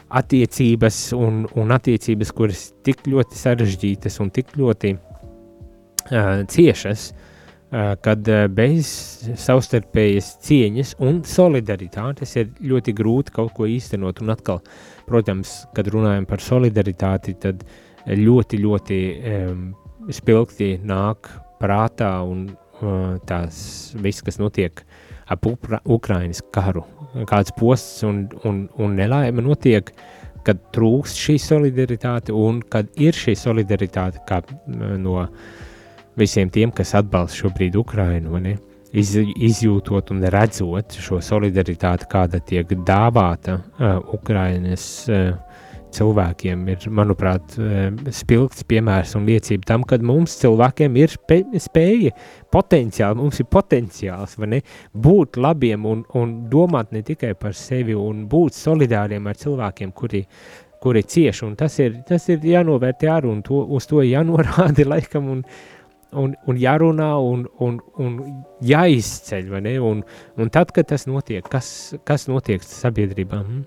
attiecības 0.09 1.11
un, 1.13 1.45
un 1.61 1.77
attiecības, 1.77 2.33
kuras 2.33 2.69
tik 2.81 3.05
ļoti 3.13 3.37
sarežģītas 3.37 4.23
un 4.25 4.33
tik 4.33 4.57
ļoti 4.57 4.97
uh, 4.97 6.47
ciešas, 6.49 7.11
uh, 7.13 7.28
kad 7.71 8.29
bez 8.57 8.91
savstarpējas 9.37 10.31
cieņas 10.47 10.95
un 11.05 11.19
solidaritātes 11.29 12.33
ir 12.41 12.55
ļoti 12.65 12.95
grūti 12.97 13.35
kaut 13.37 13.53
ko 13.57 13.69
īstenot. 13.69 14.23
Un 14.25 14.33
atkal, 14.33 14.63
protams, 15.09 15.67
kad 15.77 15.91
runājam 15.93 16.25
par 16.31 16.41
solidaritāti, 16.41 17.37
tad 17.43 17.67
ļoti, 18.09 18.63
ļoti 18.65 19.03
um, 19.35 19.69
spilgti 20.15 20.79
nāk 20.89 21.29
prātā 21.61 22.15
un, 22.25 22.47
tās 23.27 23.59
viss, 23.99 24.23
kas 24.23 24.39
notiek 24.39 24.85
ap 25.29 25.47
Upra 25.47 25.81
Ukrainas 25.85 26.41
karu, 26.55 26.85
kāds 27.29 27.53
posts 27.59 28.05
un, 28.07 28.25
un, 28.49 28.67
un 28.79 28.95
nelaime 28.97 29.45
notiek, 29.45 29.91
kad 30.47 30.61
trūkst 30.73 31.19
šī 31.21 31.37
solidaritāte 31.43 32.33
un 32.33 32.63
kad 32.73 32.89
ir 32.97 33.17
šī 33.17 33.35
solidaritāte 33.37 34.23
kā 34.29 34.41
no 34.69 35.27
visiem 36.19 36.51
tiem, 36.51 36.73
kas 36.75 36.95
atbalsta 36.99 37.45
šobrīd 37.45 37.79
Ukrainu, 37.79 38.41
ne? 38.43 38.57
Iz, 38.97 39.13
izjūtot 39.21 40.15
un 40.15 40.23
redzot 40.33 40.97
šo 40.97 41.19
solidaritāti, 41.21 42.07
kāda 42.09 42.41
tiek 42.41 42.71
dāvāta 42.89 43.59
uh, 43.59 43.99
Ukrainas 44.17 44.87
uh, 45.13 45.35
cilvēkiem 45.95 46.67
ir, 46.73 46.87
manuprāt, 46.93 47.57
eh, 47.59 47.89
spilgts 48.15 48.65
piemērs 48.69 49.15
un 49.17 49.27
liecība 49.29 49.67
tam, 49.67 49.85
ka 49.89 49.99
mums 50.03 50.37
cilvēkiem 50.43 50.97
ir 51.01 51.15
spēja, 51.65 52.13
potenciāli, 52.53 53.17
mums 53.17 53.41
ir 53.41 53.49
potenciāls, 53.51 54.39
ne, 54.47 54.61
būt 54.95 55.41
labiem 55.41 55.87
un, 55.87 56.05
un 56.19 56.37
domāt 56.51 56.93
ne 56.93 57.03
tikai 57.03 57.35
par 57.39 57.57
sevi 57.57 57.97
un 57.97 58.27
būt 58.29 58.57
solidāriem 58.59 59.27
ar 59.27 59.41
cilvēkiem, 59.41 59.93
kuri, 59.93 60.25
kuri 60.83 61.03
cieši, 61.03 61.55
tas 61.59 61.79
ir, 61.83 62.03
tas 62.09 62.29
ir 62.29 62.45
jānovērtē 62.45 63.11
arī, 63.13 63.33
un 63.33 63.43
to, 63.43 63.65
uz 63.77 63.89
to 63.89 64.05
jānorāda 64.05 64.87
laikam, 64.93 65.33
un, 65.39 65.45
un, 66.13 66.35
un 66.49 66.61
jārunā, 66.61 67.11
un, 67.21 67.45
un, 67.65 67.79
un 68.01 68.17
jāizceļ, 68.65 69.51
vai 69.53 69.63
ne, 69.67 69.75
un, 69.85 70.03
un 70.39 70.53
tad, 70.55 70.73
kad 70.77 70.89
tas 70.93 71.07
notiek, 71.11 71.45
kas, 71.51 71.95
kas 72.09 72.29
notiek 72.31 72.65
sabiedrībā, 72.65 73.43
hm? 73.43 73.67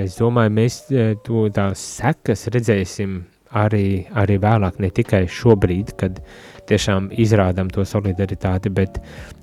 Es 0.00 0.16
domāju, 0.16 0.52
mēs 0.56 0.78
e, 0.88 1.10
to 1.26 1.42
tās 1.52 1.80
sekas 1.98 2.46
redzēsim 2.54 3.18
arī, 3.60 4.06
arī 4.16 4.38
vēlāk, 4.40 4.78
ne 4.80 4.88
tikai 4.88 5.26
šobrīd, 5.28 5.92
kad 6.00 6.22
tiešām 6.70 7.10
izrādām 7.20 7.68
to 7.68 7.84
solidaritāti, 7.84 8.72
bet, 8.72 8.96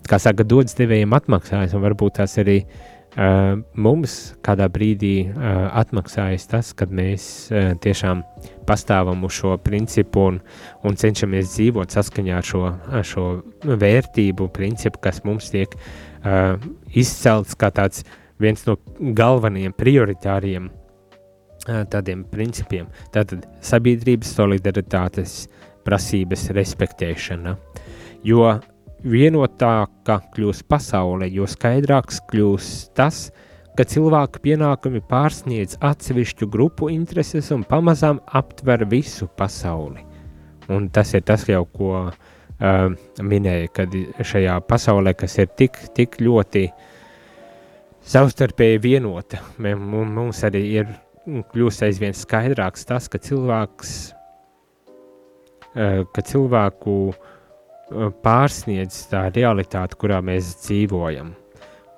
kā 0.10 0.18
saka, 0.18 0.42
dodas 0.42 0.74
devējiem 0.80 1.14
atmaksājas, 1.14 1.76
un 1.78 1.86
varbūt 1.86 2.18
tās 2.18 2.40
arī 2.42 2.64
uh, 2.64 2.91
mums 3.12 4.14
kādā 4.46 4.70
brīdī 4.72 5.16
uh, 5.28 5.68
atmaksājas 5.82 6.48
tas, 6.48 6.70
kad 6.78 6.94
mēs 6.96 7.26
uh, 7.52 7.74
tiešām 7.84 8.22
pastāvam 8.70 9.26
uz 9.28 9.36
šo 9.36 9.58
principu 9.60 10.30
un, 10.30 10.40
un 10.88 10.96
cenšamies 10.96 11.52
dzīvot 11.58 11.92
saskaņā 11.92 12.38
ar 12.40 12.48
šo, 12.48 12.64
ar 12.72 13.04
šo 13.04 13.26
vērtību 13.68 14.48
principu, 14.56 15.02
kas 15.04 15.26
mums 15.28 15.52
tiek 15.52 15.76
uh, 15.76 16.56
izcelts 16.96 17.60
kā 17.60 17.74
tāds 17.76 18.06
uh, 18.06 18.18
viens 18.42 18.66
no 18.68 18.78
galvenajiem 19.00 19.74
prioritāriem 19.78 20.70
tādiem 21.62 22.24
principiem. 22.26 22.88
Tātad 23.14 23.46
sabiedrības 23.62 24.32
solidaritātes 24.34 25.36
prasības 25.86 26.48
respektēšana. 26.58 27.54
Jo 28.26 28.56
vienotāka 29.04 30.20
kļūst 30.36 30.68
pasaule, 30.70 31.30
jo 31.32 31.48
skaidrāks 31.50 32.22
kļūst 32.30 32.92
tas, 32.98 33.30
ka 33.78 33.86
cilvēku 33.88 34.44
pienākumi 34.44 35.02
pārsniedz 35.10 35.80
atsevišķu 35.82 36.50
grupu 36.52 36.92
intereses 36.94 37.50
un 37.56 37.64
pamazām 37.68 38.20
aptver 38.28 38.86
visu 38.92 39.30
pasauli. 39.38 40.06
Un 40.72 40.90
tas 40.94 41.14
ir 41.18 41.26
tas 41.28 41.48
jau, 41.50 41.64
ko 41.66 41.94
uh, 42.08 42.14
minēja, 43.20 43.72
kad 43.76 43.96
šajā 44.22 44.60
pasaulē, 44.70 45.16
kas 45.18 45.40
ir 45.42 45.50
tik, 45.58 45.80
tik 45.98 46.20
ļoti 46.22 46.68
uh, 46.70 46.88
savstarpēji 48.08 48.82
vienota. 48.82 49.42
Mums 49.58 50.42
arī 50.48 50.64
ir 50.80 50.90
kļūst 51.26 51.86
aizvien 51.86 52.16
skaidrāks 52.18 52.88
tas, 52.90 53.08
ka 53.12 53.22
cilvēks, 53.22 53.92
eh, 55.76 56.02
ka 56.14 56.26
cilvēku 56.26 56.96
eh, 57.12 57.30
pārsniedz 58.24 59.06
tā 59.12 59.28
realitāte, 59.36 59.98
kurā 60.00 60.22
mēs 60.26 60.56
dzīvojam. 60.66 61.36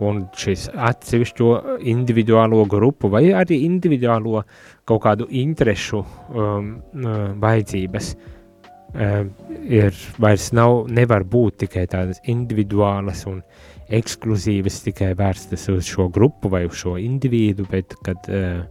Un 0.03 0.23
šis 0.35 0.67
atsevišķo 0.73 1.49
individuālo 1.87 2.63
grupu 2.67 3.11
vai 3.13 3.27
arī 3.31 3.61
individuālo 3.67 4.41
kaut 4.89 5.03
kādu 5.05 5.29
interešu 5.29 6.01
um, 6.01 6.71
uh, 6.97 7.19
vajadzības 7.39 8.09
um, 8.17 9.29
ir 9.63 9.93
vairs 10.19 10.49
nav, 10.57 10.89
nevar 10.91 11.23
būt 11.23 11.61
tikai 11.63 11.85
tādas 11.93 12.19
individuālas 12.33 13.23
un 13.29 13.39
uh, 13.39 13.69
ekskluzīvas 13.93 14.81
tikai 14.87 15.13
vērstas 15.17 15.67
uz 15.73 15.87
šo 15.89 16.07
grupu 16.13 16.51
vai 16.51 16.65
uz 16.67 16.77
šo 16.81 16.95
individu, 17.01 17.65
bet 17.69 17.95
kad, 18.05 18.29
uh, 18.29 18.63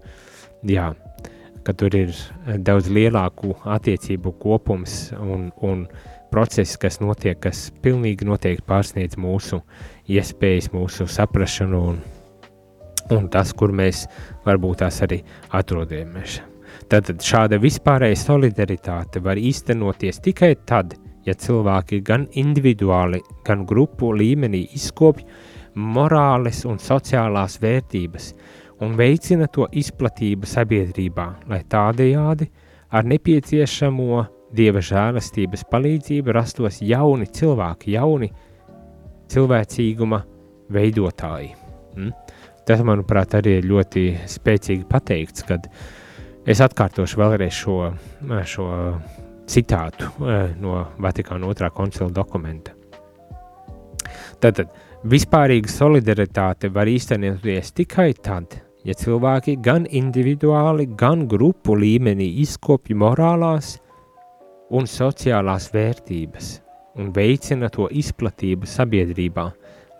jā, 0.66 0.92
kad 1.66 1.78
tur 1.78 1.94
ir 1.96 2.14
daudz 2.64 2.90
lielāku 2.92 3.54
attiecību 3.76 4.34
kopums 4.42 5.12
un, 5.18 5.50
un 5.62 5.86
process, 6.32 6.78
kas 6.80 6.98
notiek, 7.02 7.38
kas 7.42 7.68
pilnīgi 7.84 8.26
noteikti 8.28 8.64
pārsniedz 8.68 9.18
mūsu 9.20 9.60
iespējas, 10.10 10.70
mūsu 10.72 11.06
saprašanu 11.10 11.82
un, 11.92 12.00
un 13.12 13.28
tas, 13.32 13.52
kur 13.52 13.74
mēs 13.76 14.06
varbūt 14.46 14.82
tās 14.82 15.02
arī 15.06 15.20
atrodamies. 15.54 16.40
Tātad 16.90 17.22
šāda 17.22 17.60
vispārēja 17.62 18.18
solidaritāte 18.18 19.20
var 19.22 19.38
īstenoties 19.40 20.20
tikai 20.24 20.54
tad, 20.66 20.96
ja 21.26 21.34
cilvēki 21.38 22.00
gan 22.04 22.26
individuāli, 22.38 23.22
gan 23.46 23.66
grupu 23.68 24.10
līmenī 24.16 24.64
izkopj 24.76 25.26
morāles 25.74 26.64
un 26.68 26.80
sociālās 26.82 27.58
vērtības 27.62 28.32
un 28.82 28.96
veicina 28.98 29.46
to 29.46 29.68
izplatību 29.78 30.48
sabiedrībā, 30.48 31.26
lai 31.48 31.62
tādējādi 31.70 32.48
ar 32.92 33.06
nepieciešamo 33.08 34.24
dieva 34.56 34.82
žēlastības 34.84 35.64
palīdzību 35.72 36.34
rastos 36.36 36.80
jauni 36.84 37.26
cilvēki, 37.32 37.96
jauni 37.96 38.28
cilvēcīguma 39.32 40.22
veidotāji. 40.72 41.52
Mm? 41.96 42.12
Tas, 42.68 42.82
manuprāt, 42.86 43.34
arī 43.34 43.58
ir 43.58 43.66
ļoti 43.66 44.04
spēcīgi 44.30 44.86
pateikts, 44.88 45.44
kad 45.48 45.66
es 46.46 46.62
atkārtošu 46.62 47.18
vēlreiz 47.18 47.56
šo, 47.56 47.78
šo 48.46 48.68
citātu 49.50 50.08
eh, 50.26 50.54
no 50.60 50.86
Vatikāna 51.02 51.48
otrā 51.50 51.72
koncila 51.74 52.10
dokumenta. 52.14 52.76
Tātad 54.42 54.70
vispārīga 55.08 55.70
solidaritāte 55.70 56.70
var 56.72 56.90
īstenoties 56.90 57.72
tikai 57.78 58.12
tad, 58.22 58.58
ja 58.86 58.94
cilvēki 58.98 59.56
gan 59.62 59.86
individuāli, 59.90 60.88
gan 60.98 61.26
grupu 61.30 61.76
līmenī 61.78 62.28
izkopja 62.42 62.98
morālās 62.98 63.76
un 64.72 64.88
sociālās 64.88 65.68
vērtības 65.72 66.52
un 67.00 67.12
veicina 67.14 67.70
to 67.72 67.88
izplatību 67.88 68.68
sabiedrībā, 68.68 69.46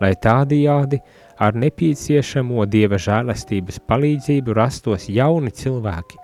lai 0.01 0.11
tādajādi 0.21 0.99
ar 1.41 1.55
nepieciešamo 1.57 2.65
dieva 2.69 2.99
žēlastības 3.01 3.79
palīdzību 3.89 4.55
rastos 4.57 5.07
jauni 5.09 5.53
cilvēki, 5.53 6.19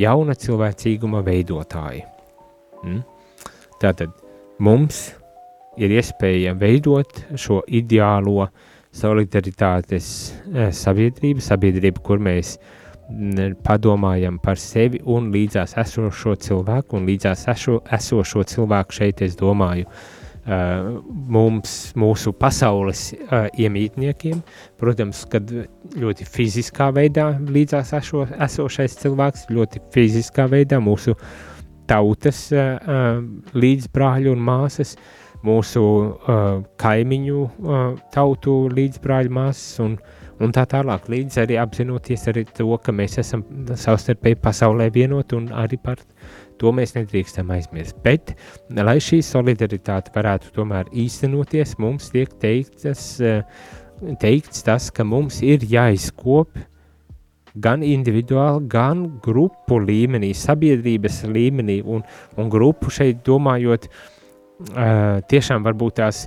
jauna 0.00 0.36
cilvēcīguma 0.38 1.20
veidotāji. 1.26 2.04
Mm? 2.84 3.02
Tātad 3.82 4.14
mums 4.62 5.10
ir 5.76 5.92
iespēja 5.98 6.54
veidot 6.56 7.24
šo 7.40 7.60
ideālo 7.66 8.48
solidaritātes 8.94 10.08
eh, 10.30 10.70
sabiedrību, 10.72 11.42
sabiedrību, 11.42 12.02
kur 12.06 12.22
mēs 12.22 12.56
mm, 12.56 12.83
padomājam 13.66 14.38
par 14.42 14.60
sevi 14.60 15.00
un 15.04 15.30
līdzās 15.34 15.76
esošo 15.80 16.36
cilvēku, 16.40 16.98
un 16.98 17.08
līdzās 17.08 17.46
eso, 17.52 17.78
esošo 17.92 18.44
cilvēku 18.54 18.96
šeit 18.96 19.22
es 19.26 19.36
domāju 19.36 19.86
uh, 19.86 21.00
mums, 21.36 21.94
mūsu 22.00 22.32
pasaules 22.38 23.10
uh, 23.14 23.48
iemītniekiem, 23.60 24.40
protams, 24.80 25.24
kad 25.30 25.50
ļoti 25.94 26.28
fiziskā 26.28 26.90
veidā 26.96 27.34
līdzās 27.44 27.92
eso, 28.00 28.26
esošais 28.48 28.96
cilvēks, 29.02 29.50
ļoti 29.52 29.84
fiziskā 29.94 30.48
veidā 30.52 30.80
mūsu 30.82 31.16
uh, 31.18 31.26
tautas 31.90 32.46
uh, 32.52 33.20
līdzbrāļi 33.54 34.32
un 34.32 34.42
māsas, 34.44 34.94
mūsu 35.44 35.82
uh, 35.84 36.60
kaimiņu 36.80 37.40
uh, 37.44 37.82
tautu 38.14 38.64
līdzbrāļu 38.72 39.34
māsas 39.34 39.80
un, 39.84 39.98
un 40.42 40.54
tā 40.54 40.64
tālāk, 40.70 41.08
līdz 41.12 41.38
arī 41.44 41.58
apzinoties 41.62 42.26
arī 42.32 42.46
to, 42.50 42.68
ka 42.82 42.94
mēs 42.94 43.18
esam 43.22 43.44
savstarpēji 43.68 44.40
pasaulē 44.42 44.90
vienoti 44.94 45.38
un 45.38 45.50
arī 45.54 45.78
par 45.82 46.02
to 46.58 46.72
mēs 46.74 46.94
nedrīkstam 46.96 47.50
aizmirst. 47.54 47.98
Bet, 48.04 48.36
lai 48.74 48.98
šī 49.02 49.20
solidaritāte 49.26 50.14
varētu 50.14 50.54
tomēr 50.54 50.90
īstenoties, 50.90 51.78
mums 51.82 52.12
tiek 52.14 52.30
teiktas, 52.42 53.16
teikts 54.22 54.66
tas, 54.66 54.90
ka 54.94 55.06
mums 55.06 55.42
ir 55.42 55.66
jāizkop 55.70 56.54
uh, 56.54 56.68
gan 57.54 57.84
individuāli, 57.86 58.66
gan 58.70 59.04
grupu 59.22 59.78
līmenī, 59.82 60.32
sabiedrības 60.34 61.22
līmenī, 61.30 61.80
un, 61.86 62.02
un 62.36 62.50
grupu 62.50 62.90
šeit 62.94 63.22
domājot, 63.26 63.86
uh, 63.86 65.20
tiešām 65.30 65.66
varbūt 65.66 66.00
tās 66.00 66.24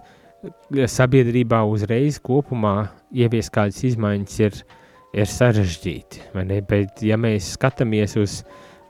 sabiedrībā 0.87 1.63
uzreiz 1.67 2.19
kopumā 2.23 2.89
ievies 3.15 3.49
kādas 3.53 3.81
izmaiņas 3.87 4.39
ir, 4.45 4.61
ir 5.17 5.31
sarežģīti? 5.31 6.29
Bet 6.69 7.03
ja 7.05 7.17
mēs 7.19 7.53
skatāmies 7.57 8.17
uz, 8.21 8.39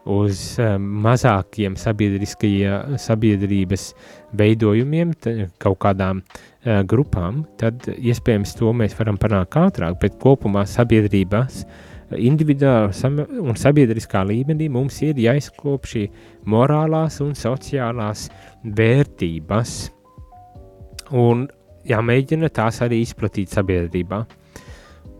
uz 0.08 0.44
uh, 0.62 0.76
mazākiem 0.78 1.78
sabiedrības 1.80 3.90
veidojumiem, 4.38 5.14
kaut 5.64 5.82
kādām 5.84 6.24
uh, 6.24 6.82
grupām, 6.88 7.46
tad 7.60 7.90
iespējams 7.98 8.58
to 8.60 8.74
mēs 8.76 8.98
varam 9.00 9.20
panākt 9.22 9.60
ātrāk, 9.62 10.00
bet 10.04 10.20
kopumā 10.24 10.68
sabiedrībās 10.68 11.66
individuālā 12.08 12.88
un 13.44 13.58
sabiedriskā 13.60 14.22
līmenī 14.24 14.70
mums 14.72 15.02
ir 15.04 15.20
jāizkop 15.20 15.90
šī 15.92 16.06
morālās 16.48 17.20
un 17.24 17.34
sociālās 17.36 18.30
vērtības 18.64 19.76
un 21.12 21.48
jāmēģina 21.88 22.50
tās 22.54 22.82
arī 22.86 23.02
izplatīt 23.04 23.54
sabiedrībā. 23.54 24.24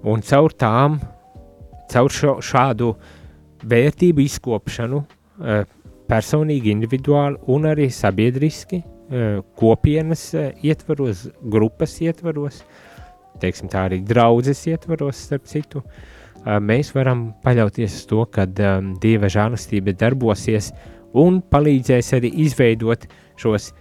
Un 0.08 0.24
caur 0.26 0.54
tām, 0.54 1.00
caur 1.92 2.14
šo, 2.14 2.38
šādu 2.44 2.92
vērtību 3.68 4.24
izkopšanu, 4.24 5.02
eh, 5.42 5.64
personīgi, 6.08 6.74
individuāli 6.76 7.40
un 7.48 7.64
arī 7.72 7.90
sabiedriski, 7.92 8.84
eh, 8.84 9.42
kopienas 9.56 10.34
eh, 10.34 10.54
ietvaros, 10.64 11.28
grupas 11.44 11.98
ietvaros, 12.02 12.64
teiksim 13.40 13.70
tā 13.70 13.88
arī 13.90 14.04
draudzes 14.04 14.66
ietvaros, 14.68 15.16
starp 15.16 15.46
citu, 15.46 15.84
mēs 16.48 16.94
varam 16.96 17.34
paļauties 17.44 17.94
uz 17.94 18.06
to, 18.08 18.26
ka 18.26 18.46
Dieva 18.46 19.28
žēlastība 19.28 19.94
darbosies 19.94 20.72
un 21.14 21.42
palīdzēs 21.42 22.14
arī 22.18 22.32
izveidot 22.46 23.06
šos, 23.38 23.74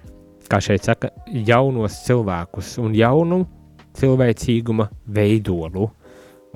kā 0.50 0.60
šeit 0.62 0.86
saka, 0.86 1.10
jaunos 1.26 2.00
cilvēkus 2.06 2.76
un 2.82 2.96
jaunu 2.96 3.44
cilvēcīguma 3.96 4.88
veidolu. 5.16 5.90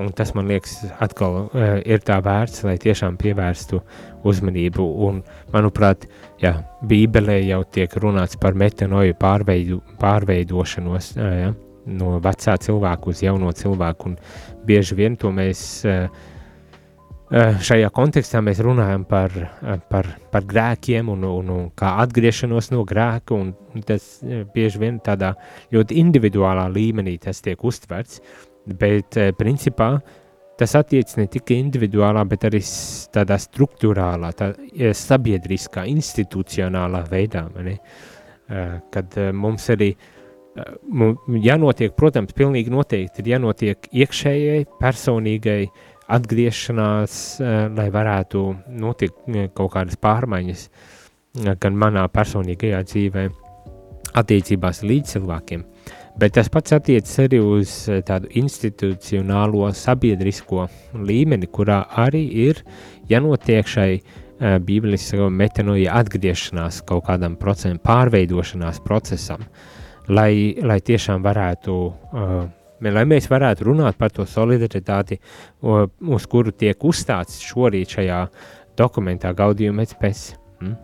Un 0.01 0.15
tas 0.17 0.31
man 0.33 0.49
liekas, 0.49 0.79
atkal 1.03 1.35
uh, 1.43 1.75
ir 1.85 2.01
tā 2.07 2.17
vērts, 2.25 2.63
lai 2.65 2.79
tiešām 2.81 3.19
pievērstu 3.21 3.83
uzmanību. 4.25 4.87
Un, 5.07 5.19
manuprāt, 5.53 6.07
jā, 6.41 6.55
Bībelē 6.89 7.37
jau 7.43 7.61
tiek 7.69 7.97
runāts 8.01 8.39
par 8.41 8.57
metanoju 8.57 9.19
pārveidu, 9.21 9.83
pārveidošanos 10.01 11.11
uh, 11.19 11.35
ja, 11.43 11.53
no 12.01 12.15
vecā 12.25 12.57
cilvēka 12.65 13.13
uz 13.13 13.21
jauno 13.27 13.53
cilvēku. 13.57 14.15
Un 14.15 14.65
bieži 14.65 14.97
vien 15.03 15.21
to 15.21 15.35
mēs 15.37 15.67
uh, 15.85 16.09
šajā 17.31 17.89
kontekstā 17.95 18.41
mēs 18.43 18.59
runājam 18.67 19.05
par, 19.07 19.31
par, 19.91 20.09
par 20.33 20.47
grēkiem 20.51 21.13
un, 21.13 21.23
un, 21.29 21.51
un 21.55 21.69
kā 21.79 21.93
atgriešanos 22.03 22.73
no 22.75 22.83
grēka. 22.89 23.39
Tas 23.87 24.17
bieži 24.55 24.83
vien 24.83 24.99
tādā 25.05 25.37
ļoti 25.71 26.01
individuālā 26.03 26.67
līmenī 26.75 27.19
tas 27.23 27.39
tiek 27.45 27.63
uztverts. 27.63 28.19
Bet, 28.67 29.17
eh, 29.17 29.33
principā, 29.33 30.01
tas 30.59 30.75
attiecas 30.77 31.17
ne 31.17 31.27
tikai 31.27 31.57
individuālā, 31.63 32.23
bet 32.29 32.45
arī 32.51 32.61
tādā 33.15 33.39
struktūrālā, 33.41 34.33
tā, 34.37 34.53
sabiedriskā, 34.95 35.87
institucionālā 35.89 37.05
veidā. 37.09 37.47
Mani? 37.55 37.79
Eh, 38.51 38.81
kad 38.93 39.17
eh, 39.19 39.33
mums 39.33 39.69
arī 39.73 39.95
jānotiek, 41.41 41.95
protams, 41.97 42.35
pilnīgi 42.37 42.73
noteikti 42.75 43.23
ir 43.23 43.29
jānotiek 43.37 43.87
iekšējai, 44.03 44.65
personīgai 44.81 45.61
atgriešanās, 46.17 47.15
lai 47.77 47.89
varētu 47.95 48.43
notikt 48.83 49.29
kaut 49.55 49.75
kādas 49.77 49.99
pārmaiņas 50.01 50.67
gan 51.63 51.77
manā 51.79 52.07
personīgajā 52.11 52.83
dzīvē, 52.89 53.29
attiecībās 54.19 54.83
līdz 54.83 55.15
cilvēkiem. 55.15 55.65
Bet 56.21 56.35
tas 56.37 56.51
pats 56.53 56.75
attiecas 56.75 57.13
arī 57.23 57.39
uz 57.41 57.75
eh, 57.89 58.03
tādu 58.07 58.29
institucionālo 58.41 59.71
sabiedrisko 59.77 60.67
līmeni, 60.99 61.47
kurā 61.47 61.85
arī 62.03 62.25
ir 62.49 62.65
jānotiek 63.11 63.69
šai 63.71 63.93
bībeliskā 64.41 65.27
metanoja 65.29 65.99
atgriešanās 66.01 66.81
kaut 66.89 67.05
kādam 67.11 67.35
procesam, 67.37 67.77
pārveidošanās 67.85 68.81
procesam, 68.81 69.45
lai, 70.09 70.57
lai 70.65 70.79
tiešām 70.81 71.21
varētu, 71.21 71.75
uh, 71.91 72.39
lai 72.81 73.05
mēs 73.05 73.29
varētu 73.31 73.69
runāt 73.69 73.99
par 74.01 74.13
to 74.15 74.25
solidaritāti, 74.25 75.21
uh, 75.21 75.87
uz 76.09 76.27
kuru 76.31 76.53
tiek 76.53 76.81
uzstāts 76.85 77.43
šorīt 77.45 77.97
šajā 77.99 78.21
dokumentā 78.81 79.35
Gaudījuma 79.37 79.85
pēc. 80.01 80.31
Hmm? 80.61 80.77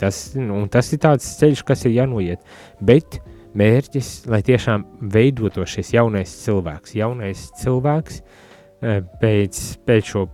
Tas, 0.00 0.32
nu, 0.36 0.66
tas 0.68 0.90
ir 0.92 1.00
tāds 1.00 1.28
ceļš, 1.38 1.62
kas 1.64 1.86
ir 1.86 2.00
jānoiet, 2.00 2.42
bet 2.84 3.20
uh, 3.20 3.36
mērķis, 3.56 4.10
lai 4.30 4.40
tiešām 4.46 4.84
veidoto 5.12 5.64
šis 5.66 5.94
jaunais 5.96 6.32
cilvēks, 6.44 6.94
jaunais 6.98 7.46
cilvēks 7.60 8.20
eh, 8.20 9.00
pēc, 9.22 9.60
pēc 9.86 10.12
šo 10.12 10.26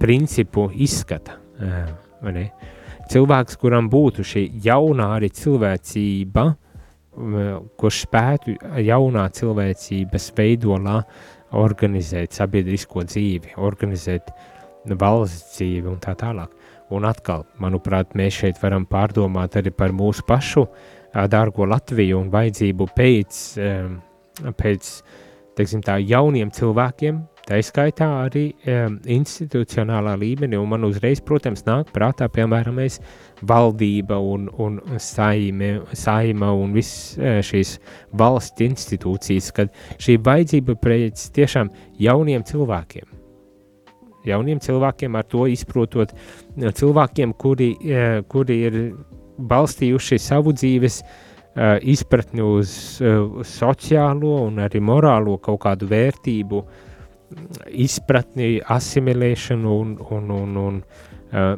principu 0.00 0.68
izskata. 0.72 1.38
Eh, 1.60 2.42
cilvēks, 3.12 3.58
kuram 3.60 3.90
būtu 3.92 4.26
šī 4.26 4.46
jaunā 4.66 5.12
arī 5.18 5.30
cilvēcība, 5.32 6.46
eh, 6.50 6.65
kurš 7.16 8.02
spētu 8.06 8.56
jaunā 8.84 9.26
cilvēcības 9.32 10.28
veidolā 10.36 11.00
organizēt 11.56 12.36
sabiedrisko 12.36 13.04
dzīvi, 13.06 13.54
organizēt 13.56 14.32
valsts 15.00 15.56
dzīvi 15.56 15.88
un 15.90 16.00
tā 16.02 16.16
tālāk. 16.18 16.52
Un 16.94 17.06
atkal, 17.08 17.42
manuprāt, 17.58 18.12
mēs 18.14 18.42
šeit 18.42 18.60
varam 18.62 18.84
pārdomāt 18.86 19.56
arī 19.58 19.72
par 19.74 19.94
mūsu 19.96 20.22
pašu 20.26 20.66
dārgo 21.32 21.66
Latviju 21.66 22.20
un 22.20 22.28
vajadzību 22.30 22.86
pēc, 22.94 23.40
pēc 24.60 24.90
teiksim, 25.58 25.82
tā, 25.82 25.96
jauniem 26.04 26.52
cilvēkiem, 26.54 27.24
tā 27.46 27.60
izskaitā 27.62 28.08
arī 28.24 28.44
um, 28.68 28.98
institucionālā 29.16 30.16
līmenī, 30.20 30.58
un 30.58 30.70
man 30.72 30.86
uzreiz, 30.88 31.22
protams, 31.24 31.64
nāk 31.66 31.92
prātā, 31.94 32.28
piemēram, 32.32 32.78
mēs 32.80 33.00
valdība 33.46 34.18
un, 34.18 34.48
un 34.62 34.80
saime, 35.02 35.72
saima 35.96 36.52
un 36.56 36.72
viss 36.76 37.14
šīs 37.16 37.76
valsts 38.16 38.64
institūcijas, 38.66 39.52
kad 39.56 39.74
šī 40.02 40.18
vajadzība 40.26 40.78
pēc 40.82 41.28
tiešām 41.36 41.70
jauniem 42.02 42.46
cilvēkiem, 42.48 43.06
jauniem 44.26 44.62
cilvēkiem 44.62 45.18
ar 45.18 45.28
to 45.30 45.46
izprotot, 45.50 46.16
cilvēkiem, 46.56 47.36
kuri, 47.38 47.70
kuri 48.32 48.58
ir 48.70 48.80
balstījuši 49.36 50.18
savu 50.22 50.54
dzīves 50.56 51.00
uh, 51.02 51.76
izpratni 51.82 52.44
uz 52.44 52.72
uh, 53.02 53.40
sociālo 53.46 54.40
un 54.46 54.60
arī 54.64 54.80
morālo 54.80 55.36
kaut 55.42 55.62
kādu 55.66 55.88
vērtību, 55.90 56.62
izpratni, 57.72 58.56
asimilēšanu 58.62 59.76
un, 59.82 59.94
un, 60.14 60.32
un, 60.36 60.56
un 60.62 60.80
uh, 60.82 61.54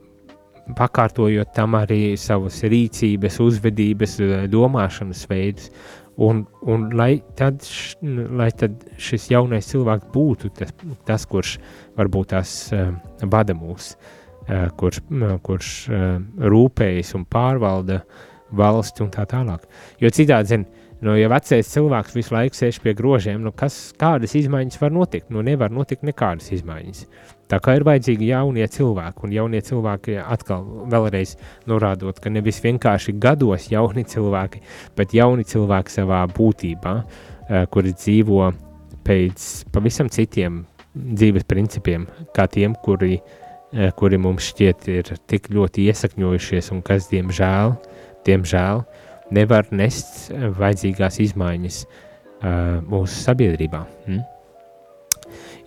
pakārtojot 0.79 1.55
tam 1.57 1.79
arī 1.79 2.17
savas 2.21 2.61
rīcības, 2.69 3.41
uzvedības, 3.45 4.19
domāšanas 4.53 5.25
veidus. 5.31 5.73
Un, 6.19 6.43
un 6.67 6.89
lai, 6.99 7.21
tad, 7.39 7.63
š, 7.63 8.01
lai 8.35 8.49
tad 8.51 8.81
šis 8.99 9.29
jaunais 9.31 9.69
cilvēks 9.71 10.09
būtu 10.15 10.51
tas, 10.59 10.73
tas 11.07 11.27
kurš 11.31 11.61
varbūt 11.99 12.33
tās 12.35 12.55
uh, 12.75 12.91
vada 13.31 13.55
mūsu 13.55 13.95
Eh, 14.49 14.69
kurš, 14.81 15.03
kurš 15.45 15.71
eh, 15.93 16.05
rūpējas 16.49 17.11
un 17.19 17.27
pārvalda 17.29 17.99
valsti 18.57 19.03
un 19.05 19.11
tā 19.13 19.27
tālāk. 19.29 19.67
Jo 20.01 20.09
citādi, 20.09 20.49
zin, 20.55 20.65
nu, 21.05 21.15
ja 21.19 21.31
vecais 21.33 21.71
cilvēks 21.73 22.17
visu 22.17 22.35
laiku 22.35 22.59
sēž 22.59 22.81
pie 22.85 22.95
grožiem, 22.99 23.41
nu, 23.45 23.53
kas, 23.57 23.93
kādas 23.99 24.37
izmaiņas 24.39 24.81
var 24.83 24.95
notikt? 24.95 25.33
Nu, 25.35 25.43
nevar 25.47 25.73
notikt 25.75 26.07
nekādas 26.07 26.51
izmaiņas. 26.57 27.07
Tā 27.49 27.61
kā 27.65 27.79
ir 27.79 27.87
vajadzīgi 27.89 28.29
jaunie 28.29 28.67
cilvēki, 28.69 29.25
un 29.25 29.33
jaunie 29.33 29.63
cilvēki 29.65 30.19
atkal 30.21 30.67
vēlreiz 30.93 31.37
norādot, 31.71 32.21
ka 32.21 32.33
nevis 32.33 32.61
vienkārši 32.65 33.17
gados 33.17 33.71
jauni 33.73 34.05
cilvēki, 34.05 34.63
bet 34.99 35.17
jauni 35.17 35.49
cilvēki 35.49 35.97
savā 35.97 36.27
būtībā, 36.37 36.95
eh, 37.49 37.67
kuri 37.73 37.97
dzīvo 37.97 38.53
pēc 39.09 39.51
pavisam 39.73 40.13
citiem 40.13 40.67
dzīves 40.95 41.49
principiem, 41.49 42.05
kā 42.37 42.45
tiem, 42.51 42.75
kuri 42.85 43.17
uh, 43.17 43.37
Eh, 43.69 43.91
kuri 43.93 44.17
mums 44.17 44.47
šķiet 44.49 44.87
ir 44.89 45.09
tik 45.29 45.51
ļoti 45.53 45.83
iesakņojušies 45.91 46.71
un 46.73 46.79
kas, 46.81 47.11
diemžēl, 47.11 47.75
diemžēl 48.25 48.81
nevar 49.35 49.69
nest 49.75 50.29
vajadzīgās 50.33 51.21
izmaiņas 51.27 51.79
uh, 51.85 52.81
mūsu 52.89 53.23
sabiedrībā. 53.27 53.85
Hmm? 54.07 54.25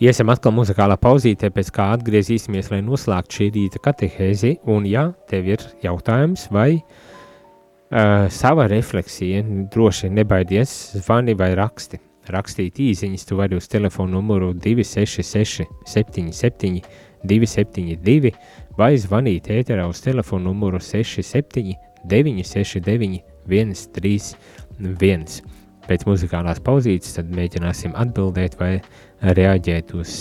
Iesim 0.02 0.32
atkal 0.34 0.56
muzikālā 0.58 0.96
pauzītē, 0.98 1.52
pēc 1.54 1.70
kā 1.76 1.92
atgriezīsimies, 1.94 2.72
lai 2.74 2.82
noslēgtu 2.82 3.38
šī 3.38 3.50
rīta 3.54 3.82
katehēzi, 3.86 4.56
un 4.74 4.88
ja 4.90 5.12
tev 5.30 5.52
ir 5.52 5.66
jautājums 5.84 6.48
vai 6.54 6.72
uh, 6.80 8.26
sava 8.34 8.66
refleksija, 8.72 9.44
droši 9.74 10.10
nebaidies, 10.10 10.74
zvani 11.04 11.38
vai 11.38 11.54
raksti. 11.60 12.02
Rakstīt 12.32 12.78
īziņas, 12.80 13.26
tu 13.28 13.38
vari 13.40 13.58
uz 13.58 13.66
telefonu 13.70 14.20
numuru 14.20 14.52
266 14.54 15.66
77 15.90 16.82
272 17.28 18.32
vai 18.78 18.94
zvanīt 18.98 19.50
ēterā 19.54 19.88
uz 19.90 20.02
telefonu 20.06 20.50
numuru 20.50 20.80
67 20.82 21.74
969 22.10 23.31
131. 23.50 25.42
Pēc 25.90 26.06
muzikālās 26.08 26.62
pauzītes 26.64 27.18
tad 27.18 27.32
mēģināsim 27.36 27.96
atbildēt 28.00 28.58
vai 28.60 28.74
reaģēt 29.22 29.96
uz, 29.98 30.14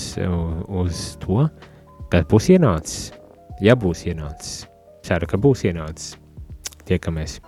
uz 0.68 1.04
to, 1.22 1.44
kad 2.10 2.28
būs 2.32 2.50
ienācis 2.56 3.10
ja 3.60 3.76
būs 3.76 4.06
ienācis. 4.08 4.66
Ceru, 5.06 5.28
ka 5.30 5.40
būs 5.40 5.64
ienācis. 5.68 6.16
Tiekamies! 6.88 7.38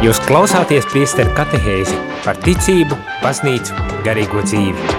Jūs 0.00 0.16
klausāties 0.24 0.86
priesteru 0.88 1.28
katehēzi 1.36 1.92
par 2.24 2.38
ticību, 2.40 2.96
baznīcu, 3.20 3.74
garīgo 4.00 4.40
dzīvi. 4.46 4.94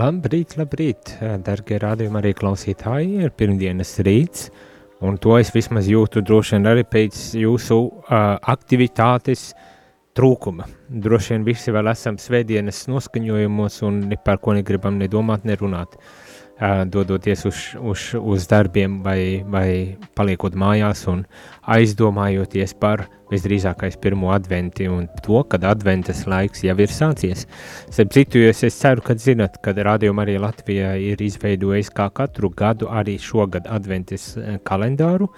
Labrīt, 0.00 0.56
labrīt, 0.58 1.12
dargie 1.46 1.78
rādījumi 1.84 2.18
arī 2.18 2.32
klausītāji, 2.34 3.22
ir 3.28 3.30
pirmdienas 3.30 3.94
rīts, 4.02 4.48
un 5.06 5.14
to 5.22 5.38
es 5.38 5.54
vismaz 5.54 5.86
jūtu 5.86 6.24
droši 6.26 6.56
vien 6.56 6.66
arī 6.72 6.82
pēc 6.82 7.22
jūsu 7.44 7.78
uh, 7.78 8.34
aktivitātes 8.56 9.52
trūkuma. 10.18 10.66
Droši 10.90 11.36
vien 11.36 11.46
visi 11.46 11.78
vēl 11.78 11.94
esam 11.94 12.18
svētdienas 12.18 12.88
noskaņojumos 12.90 13.80
un 13.86 14.02
par 14.26 14.42
ko 14.42 14.58
negribam 14.58 14.98
nedomāt, 14.98 15.46
nerunāt. 15.46 15.94
Uh, 15.94 16.23
dodoties 16.60 17.44
uz, 17.44 17.56
uz, 17.80 18.14
uz 18.14 18.46
darbiem 18.46 19.00
vai, 19.02 19.42
vai 19.50 19.96
paliekot 20.14 20.54
mājās 20.54 21.02
un 21.10 21.24
aizdomājoties 21.66 22.76
par 22.78 23.08
visdrīzākais 23.32 23.96
pirmo 23.98 24.30
adventi 24.34 24.86
un 24.86 25.08
to, 25.24 25.40
kad 25.50 25.64
adventas 25.66 26.24
laiks 26.30 26.62
jau 26.62 26.76
ir 26.78 26.92
sācies. 26.92 27.46
Starp 27.90 28.14
citu, 28.14 28.44
es 28.46 28.62
ceru, 28.78 29.02
ka 29.02 29.16
zinat, 29.18 29.58
kad 29.64 29.80
Radio 29.82 30.14
Marija 30.14 30.44
Latvijā 30.44 30.94
ir 31.00 31.22
izveidojis 31.24 31.90
kā 31.94 32.08
katru 32.14 32.52
gadu 32.54 32.90
arī 32.92 33.16
šogad 33.18 33.66
adventas 33.66 34.34
kalendāru, 34.68 35.30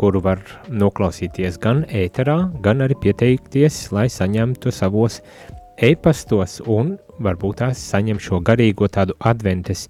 kuru 0.00 0.22
var 0.24 0.42
noklausīties 0.68 1.60
gan 1.62 1.84
ēterā, 1.86 2.40
gan 2.64 2.82
arī 2.84 2.98
pieteikties, 3.06 3.86
lai 3.94 4.08
saņemtu 4.10 4.74
savos 4.74 5.20
e-pastos 5.76 6.60
un 6.66 6.96
varbūt 7.22 7.60
tās 7.62 7.80
saņem 7.92 8.20
šo 8.20 8.40
garīgo 8.44 8.88
tādu 8.92 9.16
adventes 9.24 9.86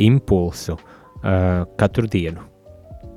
impulsu 0.00 0.76
uh, 0.76 1.66
katru 1.80 2.08
dienu 2.10 2.46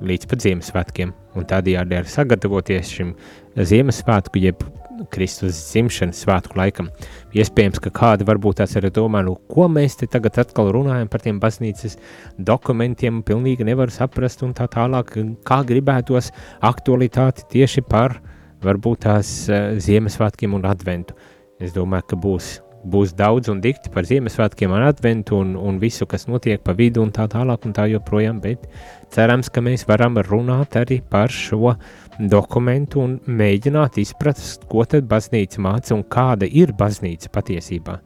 līdz 0.04 0.28
pat 0.28 0.42
Ziemassvētkiem, 0.44 1.12
un 1.38 1.46
tādējādi 1.48 1.98
arī 1.98 2.10
sagatavoties 2.10 2.90
šim 2.96 3.12
Ziemassvētku, 3.54 4.40
jeb 4.42 4.64
Kristus 5.10 5.58
dzimšanas 5.70 6.20
svētku 6.24 6.58
laikam. 6.58 6.88
Iespējams, 7.34 7.80
ka 7.82 7.92
kādi 7.94 8.26
varbūt 8.26 8.60
tās 8.60 8.76
arī 8.78 8.90
domā, 8.94 9.24
nu, 9.26 9.34
ko 9.50 9.66
mēs 9.70 9.98
te 10.00 10.08
tagad 10.10 10.38
atkal 10.44 10.70
runājam 10.74 11.10
par 11.10 11.24
tiem 11.24 11.40
baznīcas 11.42 11.96
dokumentiem, 12.38 13.22
pilnīgi 13.26 13.66
nevar 13.66 13.92
saprast 13.94 14.44
un 14.46 14.54
tā 14.56 14.68
tālāk, 14.70 15.16
kā 15.46 15.62
gribētos 15.66 16.30
aktualitāti 16.62 17.48
tieši 17.56 17.84
par 17.88 18.20
varbūt 18.64 19.04
tās 19.08 19.34
uh, 19.50 19.74
Ziemassvētkiem 19.82 20.54
un 20.56 20.68
adventu. 20.70 21.16
Es 21.62 21.74
domāju, 21.74 22.10
ka 22.10 22.20
būs 22.20 22.54
būs 22.84 23.14
daudz 23.16 23.50
un 23.52 23.60
dikti 23.64 23.90
par 23.94 24.06
Ziemassvētkiem 24.08 24.72
un 24.74 24.84
adventu 24.84 25.38
un, 25.40 25.54
un 25.56 25.78
visu, 25.82 26.06
kas 26.06 26.28
notiek 26.28 26.62
pa 26.64 26.74
vidu 26.76 27.02
un 27.04 27.12
tā 27.14 27.26
tālāk 27.30 27.64
un 27.66 27.74
tā 27.76 27.86
joprojām, 27.92 28.40
bet 28.44 28.68
cerams, 29.14 29.50
ka 29.50 29.62
mēs 29.64 29.86
varam 29.88 30.18
runāt 30.26 30.76
arī 30.80 31.00
par 31.10 31.32
šo 31.32 31.74
dokumentu 32.18 33.02
un 33.02 33.18
mēģināt 33.26 33.98
izprast, 34.02 34.68
ko 34.70 34.84
tad 34.88 35.08
baznīca 35.10 35.62
māca 35.64 35.96
un 35.96 36.04
kāda 36.04 36.48
ir 36.50 36.74
baznīca 36.76 37.32
patiesībā. 37.34 37.98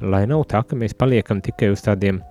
lai 0.00 0.24
nav 0.24 0.46
tā, 0.48 0.62
ka 0.64 0.76
mēs 0.76 0.94
paliekam 0.96 1.42
tikai 1.44 1.68
uz 1.74 1.82
tādiem 1.84 2.22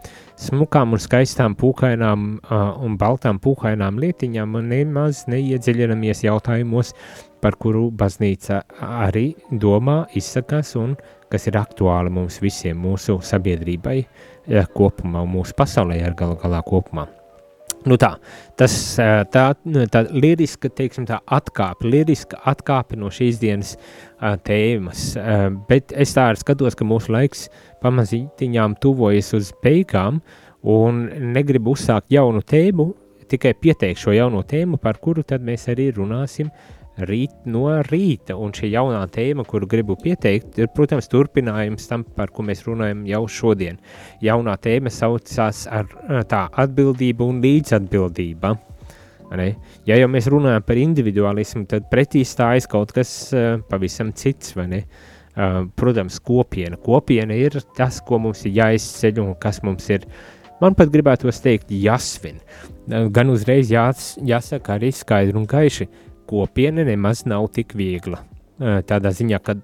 smukām 0.41 0.95
un 0.95 1.01
skaistām 1.01 1.53
pūkainām 1.59 2.23
uh, 2.39 2.71
un 2.81 2.95
baltām 2.97 3.37
pūkainām 3.43 3.99
lietiņām 4.01 4.55
un 4.57 4.71
nemaz 4.73 5.27
neiedziļinamies 5.29 6.23
jautājumos, 6.23 6.95
par 7.41 7.55
kuru 7.55 7.89
baznīca 7.91 8.63
arī 8.81 9.35
domā, 9.51 10.01
izsakās 10.17 10.75
un 10.79 10.95
kas 11.32 11.47
ir 11.49 11.59
aktuāli 11.59 12.11
mums 12.13 12.39
visiem, 12.43 12.77
mūsu 12.82 13.19
sabiedrībai 13.25 13.97
ja, 14.49 14.65
kopumā, 14.73 15.23
mūsu 15.30 15.55
pasaulē 15.57 16.01
ar 16.05 16.17
galu 16.17 16.38
galā 16.41 16.61
kopumā. 16.65 17.07
Nu 17.88 17.95
tā, 17.95 18.09
tas 18.59 18.73
tā, 19.32 19.43
tā 19.63 20.01
liriska, 20.11 20.67
teiksim 20.75 21.05
tā, 21.07 21.21
atkāpe, 21.32 21.88
liriska 21.88 22.41
atkāpe 22.51 22.97
no 22.99 23.07
šīs 23.13 23.39
dienas 23.39 23.75
uh, 23.77 24.34
tēmas, 24.43 25.13
uh, 25.15 25.45
bet 25.69 25.93
es 25.95 26.11
tā 26.17 26.27
arī 26.27 26.41
skatos, 26.41 26.75
ka 26.75 26.88
mūsu 26.88 27.13
laiks 27.15 27.45
pamazītiņām 27.84 28.75
tuvojas 28.84 29.32
uz 29.38 29.53
beigām 29.63 30.19
un 30.67 31.05
negribu 31.32 31.77
uzsākt 31.77 32.11
jaunu 32.11 32.43
tēmu, 32.43 32.89
tikai 33.32 33.53
pieteikt 33.55 34.01
šo 34.01 34.11
jauno 34.17 34.43
tēmu, 34.43 34.82
par 34.82 34.99
kuru 34.99 35.23
tad 35.23 35.45
mēs 35.45 35.69
arī 35.71 35.88
runāsim 35.95 36.51
uh, 36.51 36.78
rīt 37.07 37.47
no 37.49 37.67
rīta. 37.87 38.35
Un 38.39 38.53
šī 38.55 38.71
jaunā 38.73 39.01
tēma, 39.13 39.45
kuru 39.47 39.67
gribu 39.69 39.97
pieteikt, 39.99 40.57
ir, 40.59 40.71
protams, 40.75 41.09
turpinājums 41.11 41.87
tam, 41.89 42.03
par 42.15 42.33
ko 42.33 42.45
mēs 42.47 42.65
runājam 42.67 43.05
jau 43.09 43.23
šodien. 43.27 43.79
Jaunā 44.25 44.57
tēma 44.61 44.91
saucās 44.93 45.65
ar 45.71 45.87
tā 46.29 46.47
atbildību 46.63 47.29
un 47.33 47.43
līdzatbildība. 47.45 48.55
Ne? 49.37 49.51
Ja 49.85 49.97
jau 49.99 50.09
mēs 50.09 50.27
runājam 50.31 50.63
par 50.65 50.79
individualismu, 50.81 51.67
tad 51.69 51.85
pretī 51.91 52.23
stājas 52.25 52.65
kaut 52.69 52.93
kas 52.95 53.11
uh, 53.35 53.59
pavisam 53.69 54.11
cits? 54.17 54.55
Uh, 54.57 55.67
protams, 55.77 56.17
kopiena. 56.25 56.79
Kopiena 56.81 57.37
ir 57.37 57.59
tas, 57.77 58.01
ko 58.05 58.17
mums 58.19 58.41
ir 58.49 58.57
jāizceļ 58.57 59.21
un 59.23 59.35
kas 59.39 59.61
mums 59.63 59.85
ir, 59.93 60.07
man 60.59 60.75
pat 60.75 60.89
gribētu 60.91 61.29
teikt, 61.29 61.69
jāsvin. 61.69 62.41
Uh, 62.89 63.05
gan 63.13 63.29
uzreiz 63.29 63.69
jās, 63.71 64.15
jāsaka 64.25 64.79
arī 64.79 64.89
skaidri 64.95 65.37
un 65.37 65.45
gaiši, 65.49 65.87
kopiena 66.30 66.86
nemaz 66.86 67.25
nav 67.30 67.49
tik 67.55 67.73
viegla. 67.77 68.21
Tādā 68.59 69.11
ziņā, 69.15 69.39
ka 69.41 69.55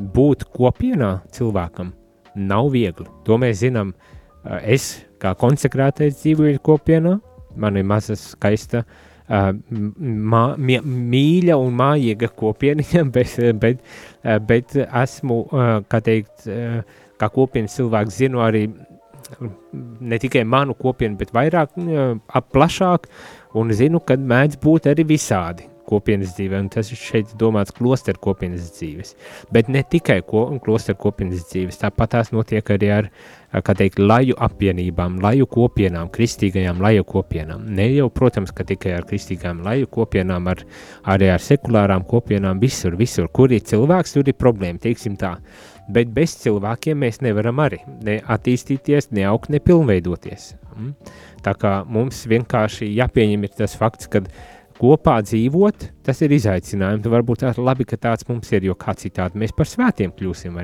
būt 0.00 0.46
kopienā 0.54 1.18
cilvēkam 1.34 1.92
nav 2.34 2.70
viegli. 2.74 3.06
To 3.26 3.38
mēs 3.40 3.60
zinām. 3.62 3.92
Es, 4.64 5.02
kā 5.20 5.34
konsekrētais, 5.36 6.16
dzīvoju 6.22 6.62
kopienā, 6.64 7.18
man 7.60 7.76
ir 7.76 7.84
maza 7.84 8.16
skaista, 8.16 8.86
mā, 9.28 10.44
mīļa 10.56 11.58
un 11.60 11.76
mājīga 11.76 12.30
kopiena, 12.36 12.86
bet, 13.14 13.36
bet, 13.60 13.82
bet 14.48 14.78
esmu, 14.86 15.42
kā 15.92 16.00
teikt, 16.06 16.48
kā 17.20 17.28
kopienas 17.34 17.76
cilvēks, 17.76 18.22
zinu 18.22 18.40
arī 18.44 18.64
ne 20.00 20.18
tikai 20.18 20.42
manu 20.48 20.74
kopienu, 20.74 21.20
bet 21.20 21.34
vairāk, 21.36 21.76
plašāk, 22.50 23.06
un 23.60 23.76
zinu, 23.76 24.00
ka 24.00 24.16
mēdz 24.16 24.58
būt 24.64 24.88
arī 24.90 25.04
visādi 25.12 25.69
kopienas 25.90 26.36
dzīvē, 26.36 26.62
un 26.64 26.70
tas 26.72 26.92
ir 26.94 27.00
šeit 27.00 27.34
domāts 27.40 27.74
klosteru 27.76 28.20
kopienas 28.22 28.70
dzīves. 28.76 29.16
Bet 29.52 29.68
ne 29.72 29.82
tikai 29.82 30.20
ko, 30.26 30.46
klosteru 30.64 30.98
kopienas 31.00 31.44
dzīves, 31.50 31.80
tāpat 31.82 32.14
tās 32.14 32.32
notiek 32.34 32.70
arī 32.74 32.90
ar, 32.94 33.10
kā 33.66 33.74
teikt, 33.76 33.98
laju 33.98 34.36
apvienībām, 34.46 35.18
laju 35.24 35.48
kopienām, 35.50 36.12
kristīgajām 36.14 36.82
laju 36.82 37.06
kopienām. 37.08 37.66
Ne 37.76 37.88
jau, 37.90 38.06
protams, 38.14 38.54
ka 38.54 38.66
tikai 38.66 38.94
ar 38.98 39.08
kristīgām 39.10 39.64
laju 39.66 39.90
kopienām, 39.98 40.46
ar, 40.52 40.62
arī 41.14 41.32
ar 41.34 41.42
sekulārām 41.44 42.06
kopienām, 42.08 42.62
visur, 42.62 42.96
visur, 43.00 43.28
kur 43.34 43.52
ir 43.52 43.66
cilvēks, 43.66 44.14
tur 44.16 44.30
ir 44.30 44.38
problēma, 44.38 44.82
teiksim 44.82 45.18
tā. 45.20 45.36
Bet 45.90 46.12
bez 46.14 46.36
cilvēkiem 46.44 47.00
mēs 47.02 47.18
nevaram 47.24 47.58
arī 47.64 47.80
ne 48.06 48.20
attīstīties, 48.30 49.10
ne 49.16 49.26
augt, 49.26 49.50
ne 49.50 49.58
pilnveidoties. 49.64 50.52
Mm? 50.76 50.94
Tā 51.44 51.54
kā 51.58 51.72
mums 51.88 52.22
vienkārši 52.30 52.92
jāpieņem 52.94 53.48
tas 53.56 53.74
fakts, 53.78 54.06
ka 54.12 54.22
kopā 54.80 55.18
dzīvot, 55.26 55.90
tas 56.06 56.22
ir 56.24 56.32
izaicinājums. 56.36 57.08
Varbūt 57.12 57.44
tas 57.44 57.58
ir 57.58 57.66
labi, 57.66 57.86
ka 57.88 57.98
tāds 58.00 58.26
mums 58.28 58.50
ir, 58.54 58.64
jo 58.70 58.76
kā 58.78 58.94
citādi 58.98 59.40
mēs 59.40 59.54
par 59.56 59.68
svētiem 59.68 60.14
kļūsim. 60.16 60.56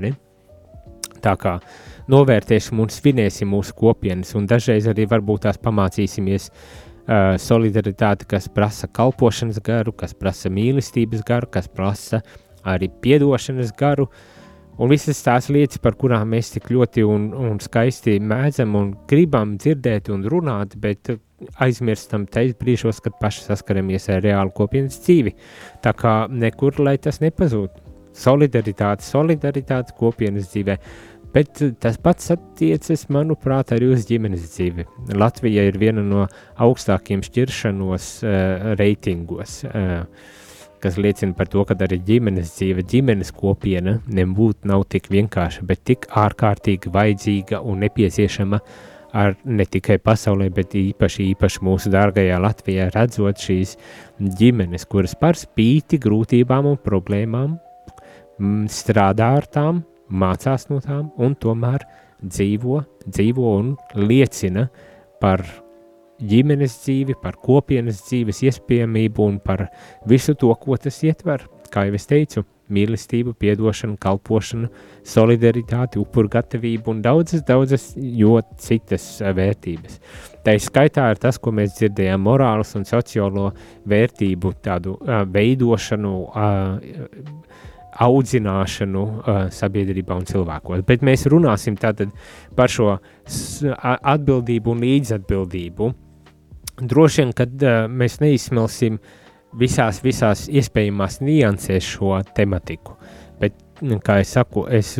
Tā 1.24 1.34
kā 1.40 1.56
novērtēsim 2.12 2.80
un 2.82 2.90
svinēsim 2.92 3.50
mūsu 3.50 3.74
kopienas, 3.76 4.34
un 4.38 4.46
dažreiz 4.48 4.86
arī 4.90 5.06
varbūt 5.10 5.46
tās 5.46 5.58
pamācīsimies 5.62 6.48
uh, 6.50 7.34
solidaritāti, 7.40 8.28
kas 8.30 8.48
prasa 8.52 8.88
kalpošanas 8.88 9.60
garu, 9.64 9.94
kas 9.96 10.14
prasa 10.14 10.52
mīlestības 10.52 11.24
garu, 11.26 11.50
kas 11.50 11.68
prasa 11.72 12.22
arī 12.66 12.90
piedošanas 13.02 13.72
garu. 13.78 14.08
Un 14.76 14.90
visas 14.92 15.22
tās 15.24 15.48
lietas, 15.48 15.80
par 15.80 15.96
kurām 15.96 16.28
mēs 16.34 16.52
tik 16.52 16.68
ļoti 16.68 17.04
un, 17.08 17.30
un 17.32 17.56
skaisti 17.64 18.18
mēdzam 18.20 18.74
un 18.76 18.90
gribam 19.08 19.54
dzirdēt 19.56 20.10
un 20.12 20.26
runāt, 20.28 20.76
bet 20.76 21.14
aizmirstam 21.61 22.26
tajos 22.30 22.57
brīžos, 22.61 23.01
kad 23.05 23.16
paši 23.20 23.47
saskaramies 23.51 24.09
ar 24.12 24.22
reālu 24.24 24.55
kopienas 24.57 25.01
dzīvi. 25.05 25.34
Tā 25.84 25.93
kā 25.97 26.14
nekur, 26.32 26.80
lai 26.82 26.97
tas 27.03 27.20
nepazūd. 27.24 27.82
Solidaritāte, 28.16 29.05
solidaritāte 29.05 29.93
kopienas 29.99 30.49
dzīvē. 30.53 30.78
Bet 31.34 31.61
tas 31.82 31.99
pats 32.01 32.30
attiecas, 32.32 33.03
manuprāt, 33.12 33.74
arī 33.76 33.91
uz 33.93 34.07
ģimenes 34.09 34.47
dzīvi. 34.55 34.87
Latvija 35.20 35.66
ir 35.68 35.76
viena 35.76 36.01
no 36.01 36.24
augstākiem 36.64 37.20
šķiršanos 37.26 38.09
uh, 38.24 38.72
reitingos, 38.80 39.59
uh, 39.68 40.07
kas 40.80 40.97
liecina 40.97 41.37
par 41.37 41.51
to, 41.53 41.66
ka 41.68 41.76
arī 41.84 42.01
ģimenes 42.09 42.55
dzīve, 42.57 42.87
ģimenes 42.89 43.34
kopiena 43.37 43.99
nebūtu 44.09 44.80
tik 44.89 45.11
vienkārša, 45.12 45.68
bet 45.68 45.84
tik 45.84 46.09
ārkārtīgi 46.16 46.95
vajadzīga 46.95 47.61
un 47.61 47.84
nepieciešama 47.84 48.62
uh, 48.62 48.95
ar 49.16 49.36
ne 49.44 49.64
tikai 49.64 49.96
pasaulē, 50.02 50.48
bet 50.54 50.74
īpaši, 50.76 51.30
īpaši 51.32 51.62
mūsu 51.64 51.92
dārgajā 51.92 52.38
Latvijā, 52.42 52.88
redzot 52.94 53.40
šīs 53.42 53.76
ģimenes, 54.40 54.86
kuras 54.90 55.16
par 55.18 55.38
spīti 55.40 56.00
grūtībām 56.02 56.68
un 56.72 56.80
problēmām 56.84 57.54
mm, 57.56 58.66
strādā 58.72 59.32
ar 59.40 59.48
tām, 59.52 59.84
mācās 60.06 60.68
no 60.70 60.80
tām 60.84 61.08
un 61.22 61.36
tomēr 61.40 61.86
dzīvo, 62.22 62.82
dzīvo 63.06 63.54
un 63.60 63.72
liecina 63.96 64.68
par 65.22 65.44
ģimenes 66.20 66.76
dzīvi, 66.82 67.16
par 67.22 67.38
kopienas 67.42 68.02
dzīves 68.06 68.42
iespējamību 68.50 69.30
un 69.30 69.40
par 69.44 69.66
visu 70.08 70.36
to, 70.38 70.52
ko 70.60 70.78
tas 70.80 71.02
ietver, 71.04 71.44
kā 71.72 71.88
jau 71.88 71.96
es 71.98 72.08
teicu 72.08 72.44
mīlestību, 72.72 73.34
piedošanu, 73.40 73.96
kalpošanu, 74.00 74.70
solidaritāti, 75.06 76.00
upurgatavību 76.02 76.92
un 76.92 77.02
daudzas, 77.04 77.44
daudzas 77.46 77.92
citas 78.62 79.08
uh, 79.20 79.30
vērtības. 79.36 80.00
Tā 80.46 80.56
skaitā 80.62 81.08
ir 81.12 81.20
tas, 81.22 81.38
ko 81.42 81.52
mēs 81.54 81.76
dzirdējām, 81.78 82.22
morāls 82.22 82.74
un 82.78 82.86
sociālo 82.86 83.50
vērtību 83.88 84.54
tādu 84.62 84.96
uh, 84.98 85.24
veidošanu, 85.30 86.14
uh, 86.26 87.66
audzināšanu 88.06 89.02
uh, 89.02 89.36
sabiedrībā 89.52 90.16
un 90.16 90.26
cilvēkos. 90.28 90.82
Bet 90.86 91.04
mēs 91.06 91.24
runāsim 91.32 91.78
tātad 91.80 92.10
par 92.56 92.72
šo 92.72 92.98
atbildību 93.66 94.74
un 94.74 94.82
līdzatbildību. 94.84 95.92
Droši 96.76 97.22
vien, 97.22 97.32
kad 97.36 97.54
uh, 97.64 97.86
mēs 97.88 98.20
neizsmelsim 98.20 98.98
uh, 99.00 99.14
visās, 99.59 100.00
visās 100.04 100.46
iespējamās 100.48 101.20
niansēs 101.24 101.86
šo 101.96 102.16
tematiku. 102.36 102.96
Bet, 103.40 103.57
nu, 103.84 103.98
kā 104.04 104.20
jau 104.20 104.28
saku, 104.30 104.64
es 104.72 104.94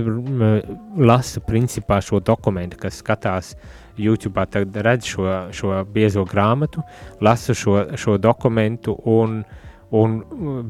lasu 0.99 1.43
principā 1.47 2.01
šo 2.05 2.21
dokumentu, 2.21 2.81
kas 2.81 3.01
skatās 3.03 3.55
YouTube, 3.97 4.45
tad 4.53 4.77
redz 4.85 5.09
šo, 5.09 5.29
šo 5.57 5.81
biezo 5.93 6.27
grāmatu, 6.29 6.85
lasu 7.25 7.57
šo, 7.57 7.79
šo 7.97 8.19
dokumentu 8.21 8.97
un, 9.09 9.41
un 9.97 10.19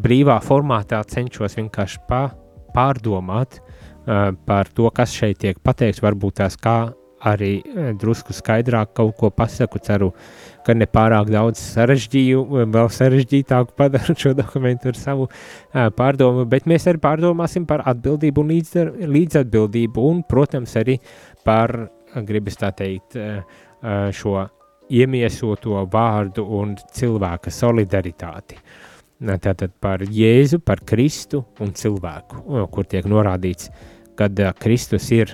brīvā 0.02 0.38
formātā 0.44 1.02
cenšos 1.10 1.58
vienkārši 1.58 2.04
pā, 2.06 2.28
pārdomāt 2.76 3.58
uh, 3.58 4.30
par 4.46 4.70
to, 4.70 4.86
kas 4.94 5.14
šeit 5.16 5.40
tiek 5.42 5.58
pateikts, 5.64 6.04
varbūt 6.04 6.38
tās 6.42 6.58
kā 6.60 6.78
arī 7.26 7.58
drusku 7.98 8.34
skaidrāk 8.36 8.92
kaut 8.94 9.16
ko 9.18 9.30
pasaku, 9.34 9.80
ceru, 9.82 10.12
ka 10.66 10.74
ne 10.74 10.88
pārāk 10.90 11.30
daudz 11.30 11.60
sarežģīju, 11.76 12.42
vēl 12.74 12.90
sarežģītāku 12.92 13.76
padaru 13.78 14.16
šo 14.18 14.34
dokumentu 14.38 14.90
ar 14.90 14.98
savu 14.98 15.28
uh, 15.28 15.86
pārdomu, 15.96 16.46
bet 16.50 16.66
mēs 16.70 16.88
arī 16.90 17.02
pārdomāsim 17.04 17.68
par 17.68 17.84
atbildību 17.86 18.42
un 18.42 18.52
līdz, 18.56 18.74
līdzatbildību 19.16 20.08
un, 20.10 20.24
protams, 20.28 20.74
arī 20.80 20.98
par, 21.46 21.74
gribas 22.26 22.58
tā 22.60 22.72
teikt, 22.76 23.18
uh, 23.20 23.64
šo 24.16 24.40
iemiesoto 24.90 25.80
vārdu 25.90 26.44
un 26.58 26.74
cilvēka 26.94 27.50
solidaritāti. 27.50 28.58
Tātad 29.16 29.72
par 29.80 30.02
Jēzu, 30.04 30.60
par 30.60 30.82
Kristu 30.84 31.40
un 31.64 31.72
cilvēku, 31.72 32.66
kur 32.72 32.84
tiek 32.84 33.06
norādīts, 33.08 33.70
kad 34.16 34.36
Kristus 34.60 35.08
ir 35.16 35.32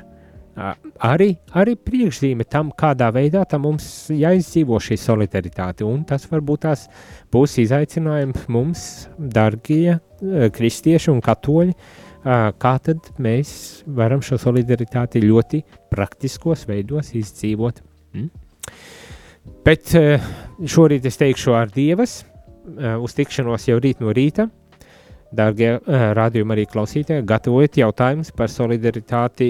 arī, 0.57 1.33
arī 1.57 1.75
priekšzīme 1.81 2.45
tam, 2.51 2.71
kādā 2.77 3.09
veidā 3.15 3.45
tam 3.49 3.65
mums 3.67 3.87
jāizdzīvo 4.13 4.79
šī 4.83 4.99
solidaritāte. 5.01 5.85
Un 5.89 6.05
tas 6.09 6.27
varbūt 6.31 6.65
tās 6.67 6.87
būs 7.33 7.59
izaicinājums 7.65 8.49
mums, 8.53 8.87
darbie 9.19 9.99
kristieši 10.23 11.11
un 11.13 11.23
katoļi, 11.25 11.77
kā 12.23 12.75
tad 12.87 13.13
mēs 13.23 13.83
varam 13.87 14.23
šo 14.23 14.39
solidaritāti 14.39 15.25
ļoti 15.25 15.63
praktiskos 15.91 16.67
veidos 16.69 17.15
izdzīvot. 17.19 17.83
Mm? 18.15 18.29
Bet 19.67 19.91
šorīt 19.95 21.07
es 21.09 21.19
teikšu 21.19 21.57
ar 21.59 21.73
Dievas, 21.75 22.21
uz 23.03 23.17
tikšanos 23.19 23.67
jau 23.67 23.81
rīt 23.83 24.03
no 24.03 24.13
rīta. 24.15 24.47
Dārgie 25.33 25.71
rādījumi 26.19 26.53
arī 26.53 26.67
klausītāji, 26.69 27.25
gatavojiet 27.29 27.79
jautājumus 27.81 28.33
par 28.37 28.51
solidaritāti, 28.53 29.49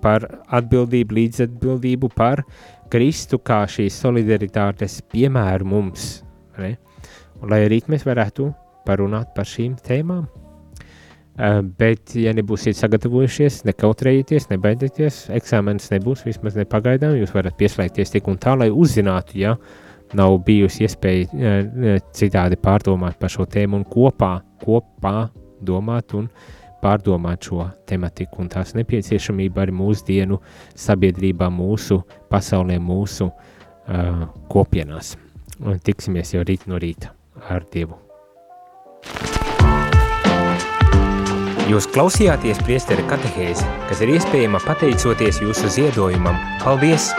par 0.00 0.24
atbildību, 0.48 1.18
līdzatbildību, 1.18 2.08
par 2.16 2.44
Kristu 2.90 3.38
kā 3.44 3.62
šīs 3.70 4.00
solidaritātes 4.00 4.98
piemēru 5.12 5.68
mums. 5.74 6.10
Ne? 6.58 6.74
Un, 7.40 7.50
lai 7.52 7.64
arī 7.66 7.82
mēs 7.92 8.06
varētu 8.08 8.48
parunāt 8.88 9.34
par 9.36 9.48
šīm 9.48 9.76
tēmām. 9.84 10.24
Uh, 10.26 10.40
bet, 11.78 12.12
ja 12.18 12.32
nebūsiet 12.36 12.76
sagatavojušies, 12.76 13.62
nekautrējieties, 13.68 14.50
nebaidieties, 14.50 15.20
eksāmenis 15.32 15.88
nebūs 15.94 16.24
vismaz 16.26 16.58
nepagaidām. 16.58 17.14
Jūs 17.16 17.32
varat 17.32 17.56
pieslēgties 17.60 18.12
tik 18.12 18.28
un 18.28 18.36
tā, 18.40 18.56
lai 18.60 18.68
uzzinātu, 18.68 19.38
ja 19.40 19.54
nav 20.18 20.38
bijusi 20.46 20.86
iespēja 20.86 21.28
uh, 21.28 22.00
citādi 22.16 22.58
pārdomāt 22.60 23.18
par 23.20 23.32
šo 23.32 23.46
tēmu 23.50 23.80
un 23.80 23.86
kopā, 23.88 24.38
kopā 24.62 25.30
domāt 25.60 26.14
un 26.18 26.28
pārdomāt 26.80 27.50
šo 27.50 27.66
tematiku 27.88 28.40
un 28.40 28.50
tās 28.52 28.74
nepieciešamību 28.78 29.60
arī 29.60 29.74
mūsdienu 29.76 30.40
sabiedrībā, 30.78 31.50
mūsu 31.52 32.00
pasaulē, 32.32 32.80
mūsu 32.80 33.30
uh, 33.30 34.28
kopienās. 34.52 35.16
Un 35.60 35.80
tiksimies 35.84 36.32
jau 36.34 36.44
rīt 36.46 36.64
no 36.70 36.80
rīta 36.80 37.12
ar 37.52 37.66
Dievu. 37.72 37.98
Jūs 41.70 41.86
klausījāties 41.94 42.58
priesteri 42.66 43.04
katehēzi, 43.06 43.66
kas 43.86 44.02
ir 44.02 44.16
iespējama 44.16 44.58
pateicoties 44.64 45.38
jūsu 45.44 45.70
ziedojumam. 45.76 46.40
Paldies! 46.64 47.12